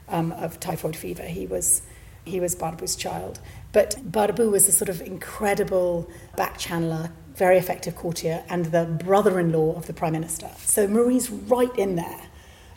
um, 0.09 0.31
of 0.33 0.59
typhoid 0.59 0.95
fever. 0.95 1.23
He 1.23 1.45
was, 1.45 1.81
he 2.25 2.39
was 2.39 2.55
Barbu's 2.55 2.95
child. 2.95 3.39
But 3.73 3.97
Barbu 4.11 4.51
was 4.51 4.67
a 4.67 4.71
sort 4.71 4.89
of 4.89 5.01
incredible 5.01 6.09
back 6.35 6.57
channeler, 6.57 7.11
very 7.35 7.57
effective 7.57 7.95
courtier, 7.95 8.43
and 8.49 8.65
the 8.65 8.85
brother 8.85 9.39
in 9.39 9.51
law 9.51 9.75
of 9.75 9.87
the 9.87 9.93
Prime 9.93 10.13
Minister. 10.13 10.49
So 10.59 10.87
Marie's 10.87 11.29
right 11.29 11.75
in 11.77 11.95
there, 11.95 12.21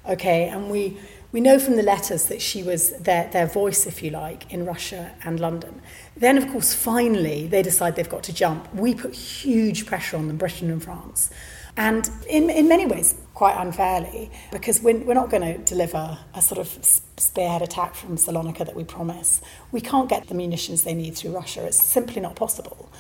okay? 0.09 0.49
And 0.49 0.71
we, 0.71 0.99
we 1.33 1.41
know 1.41 1.59
from 1.59 1.77
the 1.77 1.83
letters 1.83 2.27
that 2.27 2.43
she 2.43 2.63
was 2.63 2.91
their, 2.99 3.29
their 3.31 3.47
voice, 3.47 3.87
if 3.87 4.03
you 4.03 4.11
like, 4.11 4.53
in 4.53 4.65
Russia 4.65 5.13
and 5.25 5.39
London. 5.39 5.81
Then, 6.17 6.37
of 6.37 6.51
course, 6.51 6.75
finally, 6.75 7.47
they 7.47 7.63
decide 7.63 7.95
they've 7.97 8.09
got 8.09 8.25
to 8.25 8.33
jump. 8.33 8.73
We 8.75 8.95
put 8.95 9.15
huge 9.15 9.87
pressure 9.87 10.17
on 10.17 10.27
them, 10.27 10.37
Britain 10.37 10.71
and 10.71 10.83
France. 10.83 11.31
And 11.77 12.11
in, 12.29 12.51
in 12.51 12.69
many 12.69 12.85
ways, 12.85 13.15
quite 13.35 13.57
unfairly, 13.57 14.31
because 14.51 14.83
we're, 14.83 14.99
we're 14.99 15.15
not 15.15 15.31
going 15.31 15.43
to 15.43 15.59
deliver 15.59 16.19
a 16.35 16.43
sort 16.43 16.59
of 16.59 16.85
spearhead 17.17 17.63
attack 17.63 17.95
from 17.95 18.17
Salonika 18.17 18.67
that 18.67 18.75
we 18.75 18.85
promise. 18.85 19.41
We 19.71 19.81
can't 19.81 20.09
get 20.09 20.27
the 20.27 20.35
munitions 20.35 20.83
they 20.83 20.95
need 20.95 21.17
through 21.17 21.33
Russia. 21.33 21.65
It's 21.65 21.81
simply 21.81 22.21
not 22.21 22.35
possible. 22.35 22.91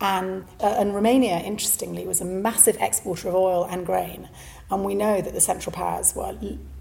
And, 0.00 0.44
uh, 0.60 0.74
and 0.78 0.94
Romania, 0.94 1.38
interestingly, 1.38 2.04
was 2.06 2.20
a 2.20 2.24
massive 2.24 2.76
exporter 2.80 3.28
of 3.28 3.34
oil 3.36 3.64
and 3.64 3.86
grain. 3.86 4.28
And 4.70 4.84
we 4.84 4.94
know 4.94 5.20
that 5.20 5.32
the 5.32 5.40
Central 5.40 5.72
Powers 5.72 6.14
were 6.14 6.36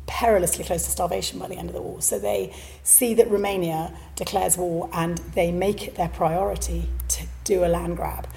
perilously 0.07 0.63
close 0.63 0.83
to 0.85 0.91
starvation 0.91 1.39
by 1.39 1.47
the 1.47 1.55
end 1.55 1.69
of 1.69 1.75
the 1.75 1.81
war. 1.81 2.01
So 2.01 2.19
they 2.19 2.53
see 2.83 3.13
that 3.15 3.29
Romania 3.29 3.93
declares 4.15 4.57
war 4.57 4.89
and 4.93 5.17
they 5.33 5.51
make 5.51 5.88
it 5.88 5.95
their 5.95 6.09
priority 6.09 6.89
to 7.09 7.25
do 7.43 7.65
a 7.65 7.67
land 7.67 7.97
grab. 7.97 8.27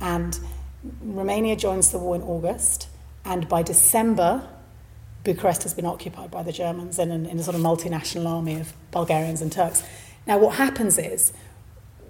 And 0.00 0.38
Romania 1.02 1.56
joins 1.56 1.90
the 1.90 1.98
war 1.98 2.14
in 2.14 2.22
August, 2.22 2.88
and 3.24 3.48
by 3.48 3.62
December, 3.62 4.46
Bucharest 5.22 5.62
has 5.62 5.72
been 5.72 5.86
occupied 5.86 6.30
by 6.30 6.42
the 6.42 6.52
Germans 6.52 6.98
in, 6.98 7.10
in 7.10 7.38
a 7.38 7.42
sort 7.42 7.56
of 7.56 7.62
multinational 7.62 8.26
army 8.26 8.60
of 8.60 8.74
Bulgarians 8.90 9.40
and 9.40 9.50
Turks. 9.50 9.82
Now, 10.26 10.38
what 10.38 10.56
happens 10.56 10.98
is, 10.98 11.32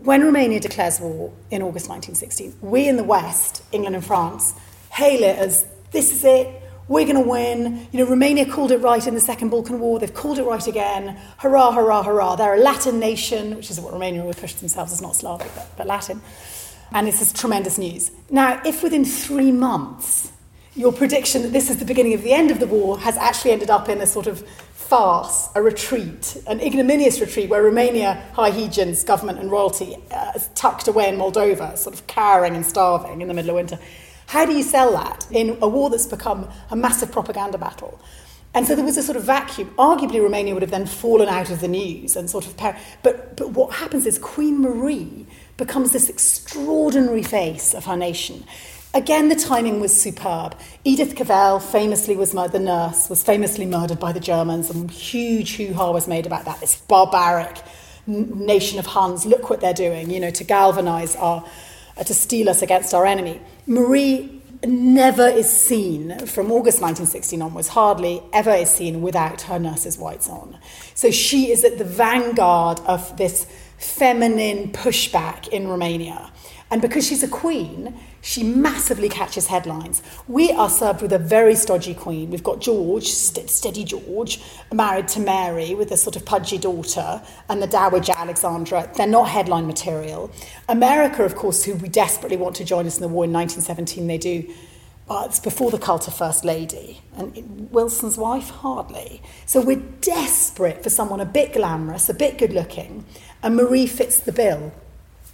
when 0.00 0.22
Romania 0.22 0.58
declares 0.58 1.00
war 1.00 1.32
in 1.50 1.62
August 1.62 1.88
1916, 1.88 2.56
we 2.60 2.88
in 2.88 2.96
the 2.96 3.04
West, 3.04 3.62
England 3.70 3.94
and 3.94 4.04
France, 4.04 4.54
hail 4.90 5.22
it 5.22 5.38
as 5.38 5.66
this 5.92 6.12
is 6.12 6.24
it, 6.24 6.62
we're 6.88 7.04
going 7.04 7.22
to 7.22 7.28
win. 7.28 7.86
You 7.92 8.00
know, 8.00 8.10
Romania 8.10 8.50
called 8.50 8.70
it 8.70 8.78
right 8.78 9.06
in 9.06 9.14
the 9.14 9.20
Second 9.20 9.50
Balkan 9.50 9.80
War, 9.80 9.98
they've 9.98 10.12
called 10.12 10.38
it 10.38 10.44
right 10.44 10.66
again. 10.66 11.18
Hurrah, 11.38 11.72
hurrah, 11.72 12.02
hurrah. 12.02 12.36
They're 12.36 12.54
a 12.54 12.58
Latin 12.58 12.98
nation, 12.98 13.56
which 13.56 13.70
is 13.70 13.80
what 13.80 13.92
Romania 13.92 14.24
would 14.24 14.36
push 14.36 14.54
themselves 14.54 14.92
as 14.92 15.00
not 15.00 15.16
Slavic, 15.16 15.50
but, 15.54 15.68
but 15.76 15.86
Latin. 15.86 16.20
And 16.92 17.06
this 17.06 17.20
is 17.20 17.32
tremendous 17.32 17.78
news. 17.78 18.10
Now, 18.30 18.60
if 18.64 18.82
within 18.82 19.04
three 19.04 19.52
months 19.52 20.30
your 20.76 20.92
prediction 20.92 21.42
that 21.42 21.52
this 21.52 21.70
is 21.70 21.78
the 21.78 21.84
beginning 21.84 22.14
of 22.14 22.22
the 22.22 22.32
end 22.32 22.50
of 22.50 22.58
the 22.58 22.66
war 22.66 22.98
has 22.98 23.16
actually 23.16 23.52
ended 23.52 23.70
up 23.70 23.88
in 23.88 24.00
a 24.00 24.06
sort 24.06 24.26
of 24.26 24.46
farce, 24.72 25.48
a 25.54 25.62
retreat, 25.62 26.36
an 26.46 26.60
ignominious 26.60 27.20
retreat 27.20 27.48
where 27.48 27.62
Romania, 27.62 28.22
High 28.34 28.50
Hegians, 28.50 29.06
government 29.06 29.38
and 29.38 29.50
royalty 29.50 29.96
uh, 30.10 30.32
is 30.34 30.48
tucked 30.54 30.88
away 30.88 31.08
in 31.08 31.16
Moldova, 31.16 31.78
sort 31.78 31.94
of 31.94 32.06
cowering 32.06 32.56
and 32.56 32.66
starving 32.66 33.20
in 33.20 33.28
the 33.28 33.34
middle 33.34 33.50
of 33.50 33.56
winter. 33.56 33.78
How 34.26 34.44
do 34.46 34.52
you 34.52 34.62
sell 34.62 34.92
that 34.92 35.26
in 35.30 35.58
a 35.60 35.68
war 35.68 35.90
that's 35.90 36.06
become 36.06 36.48
a 36.70 36.76
massive 36.76 37.12
propaganda 37.12 37.58
battle? 37.58 38.00
And 38.54 38.66
so 38.66 38.76
there 38.76 38.84
was 38.84 38.96
a 38.96 39.02
sort 39.02 39.16
of 39.16 39.24
vacuum. 39.24 39.74
Arguably, 39.76 40.22
Romania 40.22 40.54
would 40.54 40.62
have 40.62 40.70
then 40.70 40.86
fallen 40.86 41.28
out 41.28 41.50
of 41.50 41.60
the 41.60 41.66
news 41.68 42.14
and 42.14 42.30
sort 42.30 42.46
of. 42.46 42.56
Par- 42.56 42.78
but, 43.02 43.36
but 43.36 43.50
what 43.50 43.74
happens 43.74 44.06
is 44.06 44.16
Queen 44.18 44.60
Marie 44.60 45.26
becomes 45.56 45.92
this 45.92 46.08
extraordinary 46.08 47.22
face 47.22 47.74
of 47.74 47.84
her 47.84 47.96
nation. 47.96 48.44
Again, 48.94 49.28
the 49.28 49.34
timing 49.34 49.80
was 49.80 50.00
superb. 50.00 50.56
Edith 50.84 51.16
Cavell 51.16 51.58
famously 51.58 52.16
was 52.16 52.32
murdered, 52.32 52.52
the 52.52 52.60
nurse 52.60 53.10
was 53.10 53.24
famously 53.24 53.66
murdered 53.66 53.98
by 53.98 54.12
the 54.12 54.20
Germans, 54.20 54.70
and 54.70 54.88
huge 54.88 55.56
hoo-ha 55.56 55.90
was 55.90 56.06
made 56.06 56.26
about 56.26 56.44
that. 56.44 56.60
This 56.60 56.76
barbaric 56.76 57.60
n- 58.06 58.46
nation 58.46 58.78
of 58.78 58.86
Huns, 58.86 59.26
look 59.26 59.50
what 59.50 59.60
they're 59.60 59.74
doing, 59.74 60.10
you 60.10 60.20
know, 60.20 60.30
to 60.30 60.44
galvanize 60.44 61.16
our, 61.16 61.44
uh, 61.96 62.04
to 62.04 62.14
steel 62.14 62.48
us 62.48 62.62
against 62.62 62.94
our 62.94 63.04
enemy. 63.04 63.40
Marie 63.66 64.42
never 64.66 65.26
is 65.26 65.50
seen 65.50 66.18
from 66.26 66.52
August 66.52 66.80
1916 66.80 67.40
onwards, 67.40 67.68
hardly 67.68 68.22
ever 68.32 68.50
is 68.50 68.70
seen 68.70 69.02
without 69.02 69.42
her 69.42 69.58
nurse's 69.58 69.98
whites 69.98 70.28
on. 70.28 70.58
So 70.94 71.10
she 71.10 71.50
is 71.50 71.64
at 71.64 71.78
the 71.78 71.84
vanguard 71.84 72.80
of 72.80 73.16
this 73.16 73.46
feminine 73.78 74.72
pushback 74.72 75.48
in 75.48 75.68
Romania. 75.68 76.30
And 76.70 76.80
because 76.80 77.06
she's 77.06 77.22
a 77.22 77.28
queen, 77.28 77.94
she 78.20 78.42
massively 78.42 79.08
catches 79.08 79.48
headlines. 79.48 80.02
We 80.26 80.50
are 80.50 80.70
served 80.70 81.02
with 81.02 81.12
a 81.12 81.18
very 81.18 81.54
stodgy 81.54 81.94
queen. 81.94 82.30
We've 82.30 82.42
got 82.42 82.60
George, 82.60 83.08
st- 83.08 83.50
steady 83.50 83.84
George, 83.84 84.40
married 84.72 85.08
to 85.08 85.20
Mary 85.20 85.74
with 85.74 85.92
a 85.92 85.96
sort 85.96 86.16
of 86.16 86.24
pudgy 86.24 86.56
daughter, 86.58 87.22
and 87.48 87.62
the 87.62 87.66
Dowager 87.66 88.14
Alexandra. 88.16 88.90
They're 88.96 89.06
not 89.06 89.28
headline 89.28 89.66
material. 89.66 90.30
America, 90.68 91.22
of 91.22 91.36
course, 91.36 91.64
who 91.64 91.74
we 91.74 91.88
desperately 91.88 92.38
want 92.38 92.56
to 92.56 92.64
join 92.64 92.86
us 92.86 92.96
in 92.96 93.02
the 93.02 93.08
war 93.08 93.24
in 93.24 93.32
1917, 93.32 94.06
they 94.06 94.18
do. 94.18 94.52
But 95.06 95.26
it's 95.26 95.40
before 95.40 95.70
the 95.70 95.78
cult 95.78 96.08
of 96.08 96.14
First 96.14 96.46
Lady. 96.46 97.02
And 97.14 97.70
Wilson's 97.70 98.16
wife, 98.16 98.48
hardly. 98.48 99.20
So 99.44 99.60
we're 99.60 99.82
desperate 100.00 100.82
for 100.82 100.88
someone 100.88 101.20
a 101.20 101.26
bit 101.26 101.52
glamorous, 101.52 102.08
a 102.08 102.14
bit 102.14 102.38
good 102.38 102.54
looking, 102.54 103.04
and 103.42 103.54
Marie 103.54 103.86
fits 103.86 104.18
the 104.18 104.32
bill. 104.32 104.72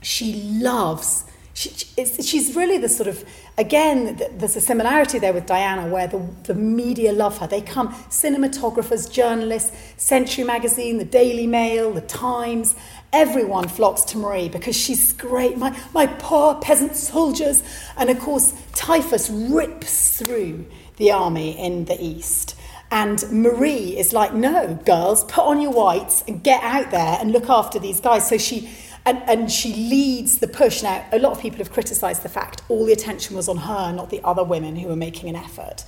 She 0.01 0.35
loves 0.35 1.25
she, 1.53 1.69
she's 1.69 2.57
really 2.57 2.79
the 2.79 2.89
sort 2.89 3.09
of 3.09 3.23
again 3.59 4.19
there's 4.33 4.57
a 4.57 4.61
similarity 4.63 5.19
there 5.19 5.33
with 5.33 5.45
Diana 5.45 5.89
where 5.89 6.07
the, 6.07 6.25
the 6.45 6.55
media 6.55 7.13
love 7.13 7.37
her. 7.39 7.47
They 7.47 7.61
come 7.61 7.93
cinematographers 8.09 9.11
journalists 9.13 9.77
Century 10.03 10.45
magazine 10.45 10.97
the 10.99 11.05
Daily 11.05 11.47
Mail 11.47 11.93
the 11.93 12.01
Times 12.03 12.75
everyone 13.13 13.69
flocks 13.69 14.03
to 14.03 14.19
Marie 14.19 14.49
because 14.49 14.77
she's 14.77 15.13
great. 15.13 15.59
My, 15.59 15.77
my 15.93 16.07
poor 16.07 16.55
peasant 16.57 16.97
soldiers. 16.97 17.63
And 17.97 18.11
of 18.11 18.19
course 18.21 18.55
typhus 18.75 19.29
rips 19.31 20.19
through 20.19 20.67
the 20.97 21.11
army 21.11 21.59
in 21.59 21.87
the 21.87 22.03
east. 22.03 22.57
And 22.93 23.23
Marie 23.31 23.97
is 23.97 24.13
like, 24.13 24.35
no, 24.35 24.75
girls, 24.85 25.23
put 25.25 25.45
on 25.45 25.61
your 25.61 25.71
whites 25.71 26.25
and 26.27 26.43
get 26.43 26.61
out 26.63 26.91
there 26.91 27.19
and 27.21 27.31
look 27.31 27.49
after 27.49 27.79
these 27.79 28.01
guys. 28.01 28.29
So 28.29 28.37
she 28.37 28.69
and, 29.07 29.23
and 29.27 29.51
she 29.51 29.73
leads 29.75 30.39
the 30.39 30.49
push. 30.49 30.83
Now, 30.83 31.05
a 31.13 31.19
lot 31.19 31.33
of 31.33 31.41
people 31.41 31.59
have 31.59 31.73
criticised 31.73 32.23
the 32.23 32.29
fact 32.29 32.63
all 32.69 32.85
the 32.85 32.93
attention 32.93 33.37
was 33.37 33.49
on 33.49 33.57
her, 33.57 33.93
not 33.93 34.11
the 34.11 34.21
other 34.25 34.45
women 34.45 34.77
who 34.77 34.89
were 34.89 34.97
making 34.97 35.29
an 35.29 35.37
effort. 35.37 35.85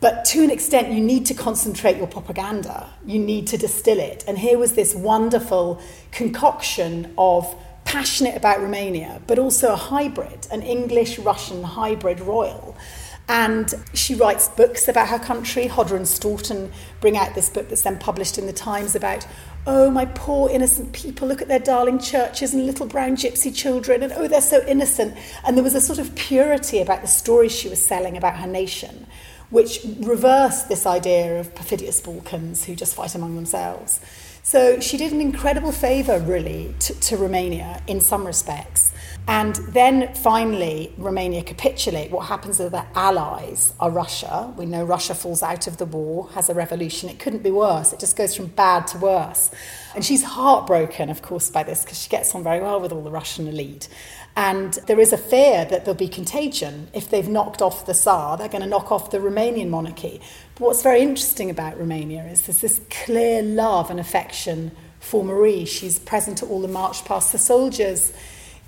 But 0.00 0.24
to 0.26 0.42
an 0.42 0.50
extent, 0.50 0.92
you 0.92 1.00
need 1.00 1.24
to 1.26 1.34
concentrate 1.34 1.96
your 1.96 2.06
propaganda. 2.06 2.90
You 3.06 3.18
need 3.18 3.46
to 3.48 3.56
distill 3.56 3.98
it. 3.98 4.24
And 4.28 4.38
here 4.38 4.58
was 4.58 4.74
this 4.74 4.94
wonderful 4.94 5.80
concoction 6.10 7.14
of 7.16 7.54
passionate 7.84 8.36
about 8.36 8.60
Romania, 8.60 9.22
but 9.26 9.38
also 9.38 9.72
a 9.72 9.76
hybrid, 9.76 10.46
an 10.50 10.62
English 10.62 11.18
Russian 11.18 11.62
hybrid 11.62 12.20
royal. 12.20 12.76
And 13.26 13.72
she 13.94 14.14
writes 14.14 14.48
books 14.48 14.86
about 14.86 15.08
her 15.08 15.18
country. 15.18 15.66
Hodder 15.66 15.96
and 15.96 16.06
Stoughton 16.06 16.70
bring 17.00 17.16
out 17.16 17.34
this 17.34 17.48
book 17.48 17.68
that's 17.68 17.82
then 17.82 17.98
published 17.98 18.36
in 18.36 18.46
the 18.46 18.52
Times 18.52 18.94
about, 18.94 19.26
oh, 19.66 19.90
my 19.90 20.04
poor 20.04 20.50
innocent 20.50 20.92
people, 20.92 21.26
look 21.26 21.40
at 21.40 21.48
their 21.48 21.58
darling 21.58 21.98
churches 21.98 22.52
and 22.52 22.66
little 22.66 22.86
brown 22.86 23.16
gypsy 23.16 23.54
children, 23.54 24.02
and 24.02 24.12
oh, 24.12 24.28
they're 24.28 24.42
so 24.42 24.62
innocent. 24.66 25.16
And 25.46 25.56
there 25.56 25.64
was 25.64 25.74
a 25.74 25.80
sort 25.80 25.98
of 25.98 26.14
purity 26.14 26.80
about 26.80 27.00
the 27.00 27.08
stories 27.08 27.52
she 27.52 27.68
was 27.68 27.84
selling 27.84 28.16
about 28.16 28.36
her 28.36 28.46
nation, 28.46 29.06
which 29.48 29.80
reversed 30.00 30.68
this 30.68 30.84
idea 30.84 31.40
of 31.40 31.54
perfidious 31.54 32.00
Balkans 32.00 32.64
who 32.64 32.74
just 32.74 32.94
fight 32.94 33.14
among 33.14 33.36
themselves. 33.36 34.00
So 34.42 34.78
she 34.80 34.98
did 34.98 35.12
an 35.12 35.22
incredible 35.22 35.72
favour, 35.72 36.18
really, 36.18 36.74
to, 36.80 37.00
to 37.00 37.16
Romania 37.16 37.82
in 37.86 38.02
some 38.02 38.26
respects. 38.26 38.92
And 39.26 39.54
then 39.68 40.12
finally, 40.14 40.92
Romania 40.98 41.42
capitulate. 41.42 42.10
What 42.10 42.26
happens 42.26 42.60
is 42.60 42.70
their 42.70 42.86
allies 42.94 43.72
are 43.80 43.90
Russia. 43.90 44.52
We 44.58 44.66
know 44.66 44.84
Russia 44.84 45.14
falls 45.14 45.42
out 45.42 45.66
of 45.66 45.78
the 45.78 45.86
war, 45.86 46.28
has 46.34 46.50
a 46.50 46.54
revolution. 46.54 47.08
It 47.08 47.18
couldn't 47.18 47.42
be 47.42 47.50
worse. 47.50 47.94
It 47.94 48.00
just 48.00 48.16
goes 48.16 48.36
from 48.36 48.48
bad 48.48 48.86
to 48.88 48.98
worse. 48.98 49.50
And 49.94 50.04
she's 50.04 50.22
heartbroken, 50.22 51.08
of 51.08 51.22
course, 51.22 51.48
by 51.48 51.62
this 51.62 51.84
because 51.84 51.98
she 52.02 52.10
gets 52.10 52.34
on 52.34 52.42
very 52.42 52.60
well 52.60 52.80
with 52.80 52.92
all 52.92 53.02
the 53.02 53.10
Russian 53.10 53.48
elite. 53.48 53.88
And 54.36 54.74
there 54.86 55.00
is 55.00 55.12
a 55.12 55.18
fear 55.18 55.64
that 55.64 55.86
there'll 55.86 55.94
be 55.94 56.08
contagion. 56.08 56.88
If 56.92 57.08
they've 57.08 57.28
knocked 57.28 57.62
off 57.62 57.86
the 57.86 57.94
Tsar, 57.94 58.36
they're 58.36 58.48
going 58.48 58.62
to 58.62 58.68
knock 58.68 58.92
off 58.92 59.10
the 59.10 59.18
Romanian 59.18 59.70
monarchy. 59.70 60.20
But 60.56 60.66
what's 60.66 60.82
very 60.82 61.00
interesting 61.00 61.48
about 61.48 61.78
Romania 61.78 62.24
is 62.24 62.42
there's 62.42 62.60
this 62.60 62.80
clear 62.90 63.42
love 63.42 63.90
and 63.90 63.98
affection 63.98 64.72
for 65.00 65.24
Marie. 65.24 65.64
She's 65.64 65.98
present 65.98 66.42
at 66.42 66.50
all 66.50 66.60
the 66.60 66.68
march 66.68 67.06
past 67.06 67.32
the 67.32 67.38
soldiers 67.38 68.12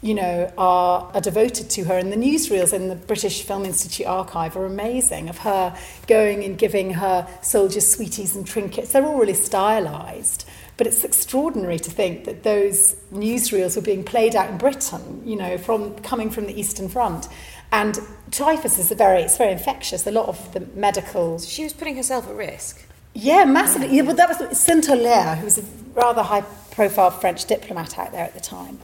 you 0.03 0.15
know, 0.15 0.53
are, 0.59 1.11
are 1.15 1.21
devoted 1.21 1.71
to 1.71 1.85
her. 1.85 1.97
And 1.97 2.13
the 2.13 2.17
newsreels 2.17 2.73
in 2.73 2.89
the 2.89 2.95
British 2.95 3.43
Film 3.43 3.65
Institute 3.65 4.07
archive 4.07 4.57
are 4.57 4.67
amazing 4.67 5.29
of 5.29 5.39
her 5.39 5.77
going 6.07 6.45
and 6.45 6.59
giving 6.59 6.95
her 6.95 7.27
soldiers 7.43 7.91
sweeties 7.91 8.37
and 8.37 8.47
trinkets. 8.47 8.93
They're 8.93 9.05
all 9.05 9.19
really 9.19 9.35
stylized. 9.35 10.47
But 10.77 10.87
it's 10.87 11.05
extraordinary 11.05 11.79
to 11.79 11.91
think 11.91 12.27
that 12.27 12.43
those 12.43 12.97
newsreels 13.11 13.77
were 13.77 13.83
being 13.83 14.05
played 14.05 14.37
out 14.37 14.51
in 14.51 14.59
Britain, 14.59 15.23
you 15.25 15.35
know, 15.35 15.57
from 15.57 15.95
coming 16.01 16.29
from 16.31 16.47
the 16.47 16.59
Eastern 16.59 16.91
Front. 16.91 17.29
And 17.73 17.99
typhus 18.31 18.79
is 18.79 18.91
a 18.91 18.95
very, 18.95 19.23
it's 19.23 19.39
very 19.39 19.53
infectious. 19.53 20.07
A 20.07 20.11
lot 20.11 20.29
of 20.29 20.53
the 20.53 20.61
medical. 20.79 21.39
She 21.39 21.65
was 21.65 21.73
putting 21.73 21.97
herself 21.97 22.29
at 22.29 22.35
risk. 22.35 22.87
Yeah, 23.15 23.47
massively. 23.47 23.97
Yeah, 23.97 24.03
well, 24.03 24.15
that 24.17 24.29
was 24.29 24.59
Saint-Aulaire, 24.59 25.37
who 25.37 25.45
was 25.47 25.57
a 25.57 25.65
rather 25.95 26.23
high-profile 26.23 27.13
French 27.13 27.47
diplomat 27.47 27.99
out 27.99 28.13
there 28.13 28.25
at 28.25 28.35
the 28.35 28.41
time. 28.41 28.79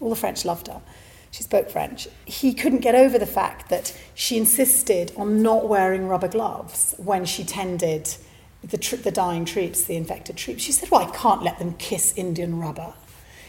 All 0.00 0.10
the 0.10 0.16
French 0.16 0.44
loved 0.44 0.68
her. 0.68 0.80
She 1.30 1.42
spoke 1.42 1.68
French. 1.68 2.08
He 2.24 2.54
couldn't 2.54 2.80
get 2.80 2.94
over 2.94 3.18
the 3.18 3.26
fact 3.26 3.68
that 3.68 3.96
she 4.14 4.38
insisted 4.38 5.12
on 5.16 5.42
not 5.42 5.68
wearing 5.68 6.08
rubber 6.08 6.28
gloves 6.28 6.94
when 6.96 7.24
she 7.24 7.44
tended 7.44 8.14
the, 8.62 8.78
tr- 8.78 8.96
the 8.96 9.10
dying 9.10 9.44
troops, 9.44 9.84
the 9.84 9.96
infected 9.96 10.36
troops. 10.36 10.62
She 10.62 10.72
said, 10.72 10.90
Well, 10.90 11.06
I 11.06 11.10
can't 11.16 11.42
let 11.42 11.58
them 11.58 11.74
kiss 11.74 12.14
Indian 12.16 12.58
rubber. 12.58 12.94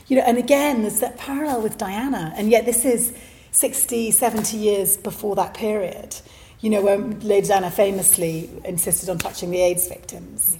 You 0.07 0.17
know, 0.17 0.23
and 0.23 0.37
again, 0.37 0.81
there's 0.81 0.99
that 0.99 1.17
parallel 1.17 1.61
with 1.61 1.77
Diana. 1.77 2.33
And 2.35 2.49
yet, 2.49 2.65
this 2.65 2.83
is 2.83 3.13
60, 3.51 4.11
70 4.11 4.57
years 4.57 4.97
before 4.97 5.35
that 5.35 5.53
period, 5.53 6.15
you 6.61 6.69
know, 6.69 6.81
when 6.81 7.19
Lady 7.21 7.47
Diana 7.47 7.71
famously 7.71 8.49
insisted 8.65 9.09
on 9.09 9.17
touching 9.17 9.51
the 9.51 9.61
AIDS 9.61 9.87
victims 9.87 10.57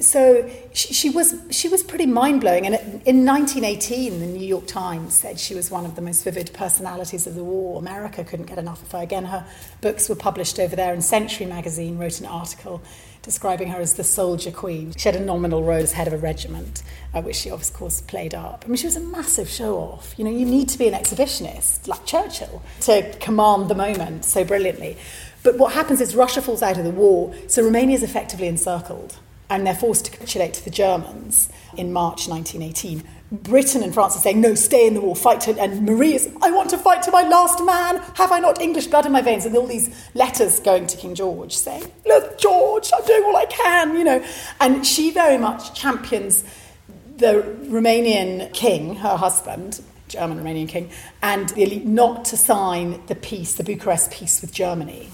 so 0.00 0.48
she, 0.72 0.92
she, 0.94 1.10
was 1.10 1.34
she 1.50 1.68
was 1.68 1.82
pretty 1.82 2.06
mind 2.06 2.40
blowing. 2.40 2.66
And 2.66 2.74
in 3.06 3.24
1918, 3.24 4.20
the 4.20 4.26
New 4.26 4.46
York 4.46 4.66
Times 4.66 5.14
said 5.14 5.38
she 5.38 5.54
was 5.54 5.70
one 5.70 5.84
of 5.84 5.96
the 5.96 6.02
most 6.02 6.24
vivid 6.24 6.52
personalities 6.52 7.26
of 7.26 7.34
the 7.34 7.44
war. 7.44 7.78
America 7.78 8.24
couldn't 8.24 8.46
get 8.46 8.58
enough 8.58 8.82
of 8.82 8.92
her. 8.92 8.98
Again, 8.98 9.26
her 9.26 9.46
books 9.80 10.08
were 10.08 10.14
published 10.14 10.58
over 10.58 10.76
there, 10.76 10.92
and 10.92 11.04
Century 11.04 11.46
magazine 11.46 11.98
wrote 11.98 12.20
an 12.20 12.26
article 12.26 12.82
describing 13.22 13.68
her 13.68 13.80
as 13.80 13.94
the 13.94 14.04
soldier 14.04 14.50
queen. 14.50 14.92
She 14.96 15.08
had 15.08 15.14
a 15.14 15.24
nominal 15.24 15.62
role 15.62 15.76
as 15.76 15.92
head 15.92 16.08
of 16.08 16.12
a 16.12 16.18
regiment, 16.18 16.82
uh, 17.14 17.22
which 17.22 17.36
she 17.36 17.50
of 17.50 17.72
course 17.72 18.00
played 18.00 18.34
up. 18.34 18.64
I 18.64 18.68
mean, 18.68 18.76
she 18.76 18.86
was 18.86 18.96
a 18.96 19.00
massive 19.00 19.48
show 19.48 19.76
off. 19.76 20.14
You 20.18 20.24
know, 20.24 20.30
you 20.30 20.44
need 20.44 20.68
to 20.70 20.78
be 20.78 20.88
an 20.88 20.94
exhibitionist 20.94 21.86
like 21.86 22.04
Churchill 22.04 22.62
to 22.82 23.16
command 23.20 23.68
the 23.68 23.76
moment 23.76 24.24
so 24.24 24.44
brilliantly. 24.44 24.96
But 25.42 25.58
what 25.58 25.72
happens 25.72 26.00
is 26.00 26.14
Russia 26.14 26.40
falls 26.40 26.62
out 26.62 26.78
of 26.78 26.84
the 26.84 26.90
war, 26.90 27.34
so 27.48 27.62
Romania 27.62 27.96
is 27.96 28.02
effectively 28.02 28.46
encircled 28.46 29.18
and 29.52 29.66
they're 29.66 29.74
forced 29.74 30.06
to 30.06 30.10
capitulate 30.10 30.54
to 30.54 30.64
the 30.64 30.70
Germans 30.70 31.50
in 31.76 31.92
March 31.92 32.26
1918. 32.26 33.02
Britain 33.30 33.82
and 33.82 33.92
France 33.92 34.16
are 34.16 34.20
saying, 34.20 34.40
no, 34.40 34.54
stay 34.54 34.86
in 34.86 34.94
the 34.94 35.00
war, 35.00 35.14
fight 35.14 35.42
to, 35.42 35.58
and 35.60 35.84
Marie 35.84 36.14
is, 36.14 36.34
I 36.40 36.50
want 36.50 36.70
to 36.70 36.78
fight 36.78 37.02
to 37.02 37.10
my 37.10 37.22
last 37.22 37.62
man, 37.62 37.98
have 38.14 38.32
I 38.32 38.38
not 38.38 38.62
English 38.62 38.86
blood 38.86 39.04
in 39.04 39.12
my 39.12 39.20
veins? 39.20 39.44
And 39.44 39.54
all 39.54 39.66
these 39.66 39.94
letters 40.14 40.58
going 40.60 40.86
to 40.86 40.96
King 40.96 41.14
George 41.14 41.54
saying, 41.54 41.84
look, 42.06 42.38
George, 42.38 42.90
I'm 42.96 43.04
doing 43.04 43.24
all 43.24 43.36
I 43.36 43.44
can, 43.44 43.96
you 43.96 44.04
know. 44.04 44.24
And 44.60 44.86
she 44.86 45.10
very 45.10 45.36
much 45.36 45.74
champions 45.74 46.44
the 47.18 47.42
Romanian 47.64 48.52
king, 48.54 48.96
her 48.96 49.16
husband, 49.16 49.82
German 50.12 50.38
Romanian 50.38 50.68
king, 50.68 50.90
and 51.22 51.48
the 51.50 51.62
elite 51.62 51.84
not 51.84 52.24
to 52.26 52.36
sign 52.36 53.00
the 53.06 53.14
peace, 53.14 53.54
the 53.54 53.64
Bucharest 53.64 54.10
peace 54.10 54.40
with 54.40 54.52
Germany. 54.52 55.08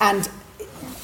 And 0.00 0.28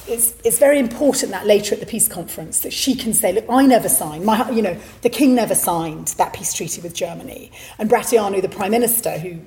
it's, 0.08 0.34
it's 0.44 0.58
very 0.58 0.78
important 0.78 1.32
that 1.32 1.46
later 1.46 1.74
at 1.74 1.80
the 1.80 1.86
peace 1.86 2.08
conference 2.08 2.60
that 2.60 2.72
she 2.72 2.94
can 2.94 3.12
say, 3.12 3.32
look, 3.32 3.44
I 3.48 3.66
never 3.66 3.88
signed, 3.88 4.24
my, 4.24 4.48
you 4.50 4.62
know, 4.62 4.76
the 5.02 5.10
king 5.10 5.34
never 5.34 5.54
signed 5.54 6.08
that 6.18 6.32
peace 6.32 6.52
treaty 6.52 6.80
with 6.80 6.94
Germany. 6.94 7.50
And 7.78 7.90
Brătianu, 7.90 8.40
the 8.40 8.48
prime 8.48 8.70
minister, 8.70 9.18
who 9.18 9.40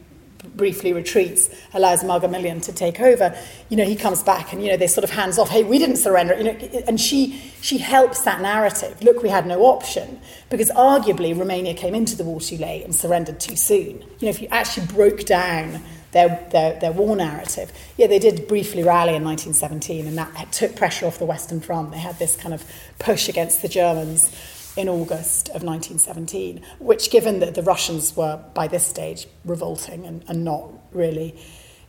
briefly 0.60 0.92
retreats, 0.92 1.50
allows 1.74 2.04
Marghiloman 2.04 2.62
to 2.64 2.74
take 2.74 3.00
over, 3.00 3.36
you 3.70 3.78
know, 3.78 3.86
he 3.86 3.96
comes 3.96 4.22
back 4.22 4.52
and, 4.52 4.62
you 4.62 4.70
know, 4.70 4.76
they're 4.76 4.90
sort 4.90 5.06
of 5.06 5.10
hands 5.10 5.40
off, 5.40 5.50
hey, 5.50 5.64
we 5.64 5.80
didn't 5.80 5.96
surrender, 5.96 6.36
you 6.36 6.44
know, 6.44 6.58
and 6.86 7.00
she, 7.00 7.42
she 7.62 7.78
helps 7.78 8.24
that 8.24 8.42
narrative. 8.42 9.02
Look, 9.02 9.24
we 9.24 9.30
had 9.30 9.48
no 9.48 9.62
option, 9.62 10.20
because 10.50 10.70
arguably 10.72 11.36
Romania 11.36 11.74
came 11.74 11.96
into 11.96 12.18
the 12.18 12.26
war 12.26 12.42
too 12.42 12.58
late 12.58 12.84
and 12.84 12.94
surrendered 12.94 13.40
too 13.40 13.56
soon. 13.56 14.04
You 14.20 14.24
know, 14.24 14.30
if 14.30 14.42
you 14.42 14.50
actually 14.52 14.88
broke 14.88 15.26
down 15.26 15.82
their, 16.12 16.46
their, 16.52 16.80
their 16.80 16.92
war 16.92 17.16
narrative. 17.16 17.72
Yeah, 17.96 18.08
they 18.08 18.18
did 18.18 18.48
briefly 18.48 18.84
rally 18.84 19.14
in 19.16 19.24
1917, 19.24 20.08
and 20.08 20.18
that 20.18 20.52
took 20.52 20.76
pressure 20.76 21.06
off 21.06 21.20
the 21.20 21.26
Western 21.26 21.62
Front. 21.62 21.92
They 21.92 22.00
had 22.00 22.18
this 22.18 22.36
kind 22.36 22.54
of 22.54 22.66
push 22.98 23.30
against 23.30 23.62
the 23.62 23.68
Germans 23.68 24.36
in 24.80 24.90
August 24.90 25.50
of 25.50 25.64
1917, 25.64 26.62
which, 26.80 27.12
given 27.12 27.40
that 27.40 27.56
the 27.56 27.62
Russians 27.62 28.16
were 28.16 28.44
by 28.54 28.68
this 28.68 28.88
stage 28.88 29.28
revolting 29.46 30.06
and, 30.06 30.24
and 30.28 30.44
not 30.44 30.72
really 30.92 31.36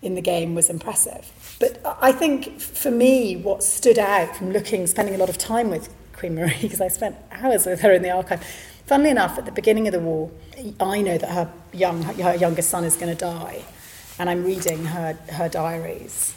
in 0.02 0.14
the 0.14 0.20
game, 0.20 0.54
was 0.54 0.68
impressive. 0.68 1.30
But 1.58 1.80
I 1.84 2.12
think 2.12 2.60
for 2.60 2.90
me, 2.90 3.36
what 3.36 3.62
stood 3.62 3.98
out 3.98 4.36
from 4.36 4.50
looking, 4.52 4.86
spending 4.86 5.14
a 5.14 5.18
lot 5.18 5.28
of 5.28 5.38
time 5.38 5.70
with 5.70 5.94
Queen 6.12 6.34
Marie, 6.34 6.56
because 6.60 6.80
I 6.80 6.88
spent 6.88 7.16
hours 7.30 7.66
with 7.66 7.80
her 7.80 7.92
in 7.92 8.02
the 8.02 8.10
archive. 8.10 8.44
Funnily 8.86 9.10
enough, 9.10 9.38
at 9.38 9.44
the 9.44 9.52
beginning 9.52 9.86
of 9.86 9.92
the 9.92 10.00
war, 10.00 10.30
I 10.80 11.00
know 11.00 11.16
that 11.16 11.30
her 11.30 11.52
young, 11.72 12.02
her 12.02 12.34
youngest 12.34 12.70
son 12.70 12.84
is 12.84 12.96
going 12.96 13.14
to 13.14 13.18
die 13.18 13.62
and 14.20 14.28
I'm 14.28 14.44
reading 14.44 14.84
her, 14.84 15.14
her 15.30 15.48
diaries. 15.48 16.34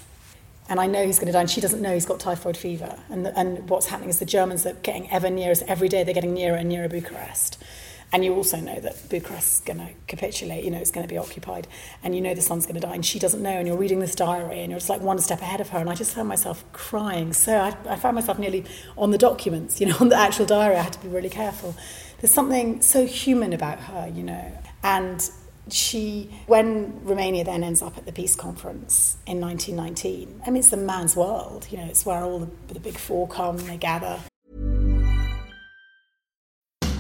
And 0.74 0.80
I 0.80 0.88
know 0.88 1.06
he's 1.06 1.20
going 1.20 1.28
to 1.28 1.34
die, 1.34 1.42
and 1.42 1.50
she 1.52 1.62
doesn't 1.62 1.84
know 1.84 1.94
he's 1.94 2.08
got 2.08 2.20
typhoid 2.20 2.58
fever. 2.58 2.98
And, 3.12 3.28
the, 3.28 3.38
and 3.38 3.70
what's 3.70 3.86
happening 3.86 4.10
is 4.10 4.18
the 4.18 4.26
Germans 4.26 4.66
are 4.66 4.74
getting 4.74 5.08
ever 5.12 5.30
nearer, 5.30 5.54
every 5.68 5.88
day 5.88 6.04
they're 6.04 6.16
getting 6.16 6.34
nearer 6.34 6.56
and 6.56 6.68
nearer 6.68 6.90
Bucharest. 6.90 7.64
And 8.12 8.26
you 8.26 8.34
also 8.34 8.58
know 8.58 8.80
that 8.80 9.08
Bucharest's 9.08 9.60
going 9.60 9.78
to 9.78 9.90
capitulate, 10.08 10.64
you 10.64 10.72
know, 10.72 10.80
it's 10.80 10.90
going 10.90 11.08
to 11.08 11.14
be 11.14 11.16
occupied, 11.16 11.68
and 12.02 12.16
you 12.16 12.22
know 12.22 12.34
the 12.34 12.42
son's 12.42 12.66
going 12.66 12.74
to 12.74 12.82
die, 12.82 12.96
and 12.96 13.06
she 13.06 13.20
doesn't 13.20 13.44
know, 13.44 13.52
and 13.52 13.68
you're 13.68 13.78
reading 13.78 14.00
this 14.00 14.16
diary, 14.16 14.62
and 14.62 14.72
you're 14.72 14.80
just 14.80 14.90
like 14.90 15.02
one 15.02 15.20
step 15.20 15.42
ahead 15.42 15.62
of 15.62 15.70
her. 15.70 15.78
And 15.78 15.92
I 15.92 15.94
just 15.94 16.16
found 16.16 16.28
myself 16.28 16.66
crying. 16.74 17.34
So 17.34 17.56
I, 17.56 17.78
I 17.88 17.96
found 17.96 18.16
myself 18.16 18.40
nearly 18.40 18.66
on 18.98 19.12
the 19.12 19.20
documents, 19.20 19.80
you 19.80 19.86
know, 19.86 19.98
on 20.00 20.10
the 20.10 20.18
actual 20.18 20.48
diary. 20.48 20.78
I 20.78 20.82
had 20.82 20.94
to 20.94 21.02
be 21.02 21.08
really 21.08 21.30
careful. 21.30 21.76
There's 22.20 22.34
something 22.34 22.82
so 22.82 23.06
human 23.06 23.54
about 23.54 23.78
her, 23.78 24.12
you 24.12 24.24
know. 24.24 24.58
And 24.82 25.30
she, 25.70 26.30
when 26.48 27.04
Romania 27.06 27.44
then 27.44 27.64
ends 27.64 27.82
up 27.82 27.98
at 27.98 28.06
the 28.06 28.12
peace 28.12 28.36
conference 28.36 29.18
in 29.26 29.40
1919, 29.40 30.42
I 30.46 30.50
mean, 30.50 30.58
it's 30.58 30.70
the 30.70 30.78
man's 30.78 31.16
world. 31.16 31.68
You 31.70 31.78
know, 31.78 31.86
it's 31.86 32.06
where 32.06 32.24
all 32.24 32.40
the, 32.40 32.50
the 32.74 32.80
big 32.80 32.98
four 32.98 33.28
come, 33.28 33.58
they 33.58 33.78
gather. 33.78 34.20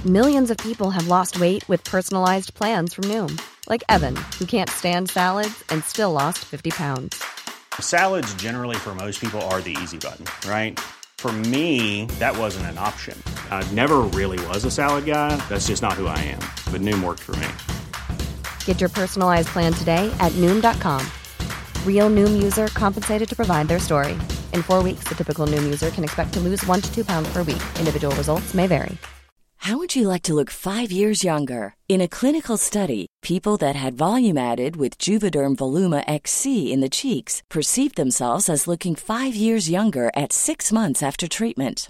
Millions 0.05 0.51
of 0.51 0.57
people 0.57 0.89
have 0.89 1.07
lost 1.07 1.39
weight 1.39 1.67
with 1.69 1.81
personalized 1.85 2.53
plans 2.55 2.93
from 2.93 3.05
Noom, 3.05 3.41
like 3.69 3.83
Evan, 3.87 4.17
who 4.37 4.45
can't 4.45 4.69
stand 4.69 5.09
salads 5.09 5.63
and 5.69 5.81
still 5.83 6.11
lost 6.11 6.39
50 6.39 6.71
pounds. 6.71 7.23
Salads, 7.79 8.33
generally, 8.35 8.75
for 8.75 8.93
most 8.93 9.21
people, 9.21 9.41
are 9.43 9.61
the 9.61 9.77
easy 9.81 9.97
button, 9.97 10.25
right? 10.49 10.77
For 11.17 11.31
me, 11.31 12.05
that 12.19 12.37
wasn't 12.37 12.65
an 12.65 12.77
option. 12.77 13.17
I 13.49 13.65
never 13.71 13.99
really 14.01 14.45
was 14.47 14.65
a 14.65 14.71
salad 14.71 15.05
guy. 15.05 15.37
That's 15.47 15.67
just 15.67 15.81
not 15.81 15.93
who 15.93 16.07
I 16.07 16.19
am. 16.19 16.39
But 16.69 16.81
Noom 16.81 17.01
worked 17.01 17.21
for 17.21 17.37
me. 17.37 17.47
Get 18.65 18.81
your 18.81 18.89
personalized 18.89 19.47
plan 19.47 19.71
today 19.71 20.13
at 20.19 20.33
noom.com. 20.33 21.01
Real 21.87 22.09
noom 22.09 22.43
user 22.43 22.67
compensated 22.67 23.29
to 23.29 23.35
provide 23.37 23.69
their 23.69 23.79
story. 23.79 24.17
In 24.51 24.61
four 24.61 24.83
weeks, 24.83 25.05
the 25.05 25.15
typical 25.15 25.47
noom 25.47 25.63
user 25.63 25.91
can 25.91 26.03
expect 26.03 26.33
to 26.33 26.41
lose 26.41 26.65
one 26.65 26.81
to 26.81 26.93
two 26.93 27.05
pounds 27.05 27.31
per 27.31 27.43
week. 27.43 27.63
Individual 27.79 28.13
results 28.17 28.53
may 28.53 28.67
vary. 28.67 28.97
How 29.63 29.77
would 29.77 29.95
you 29.95 30.09
like 30.09 30.23
to 30.23 30.33
look 30.33 30.49
five 30.49 30.91
years 30.91 31.23
younger? 31.23 31.75
In 31.87 32.01
a 32.01 32.07
clinical 32.09 32.57
study, 32.57 33.05
people 33.21 33.55
that 33.57 33.77
had 33.77 33.93
volume 33.93 34.37
added 34.37 34.75
with 34.75 34.97
Juvederm 34.97 35.55
Voluma 35.55 36.03
XC 36.05 36.73
in 36.73 36.81
the 36.81 36.89
cheeks 36.89 37.41
perceived 37.49 37.95
themselves 37.95 38.49
as 38.49 38.67
looking 38.67 38.93
five 38.93 39.35
years 39.35 39.69
younger 39.69 40.11
at 40.17 40.33
six 40.33 40.73
months 40.73 41.01
after 41.01 41.29
treatment. 41.29 41.89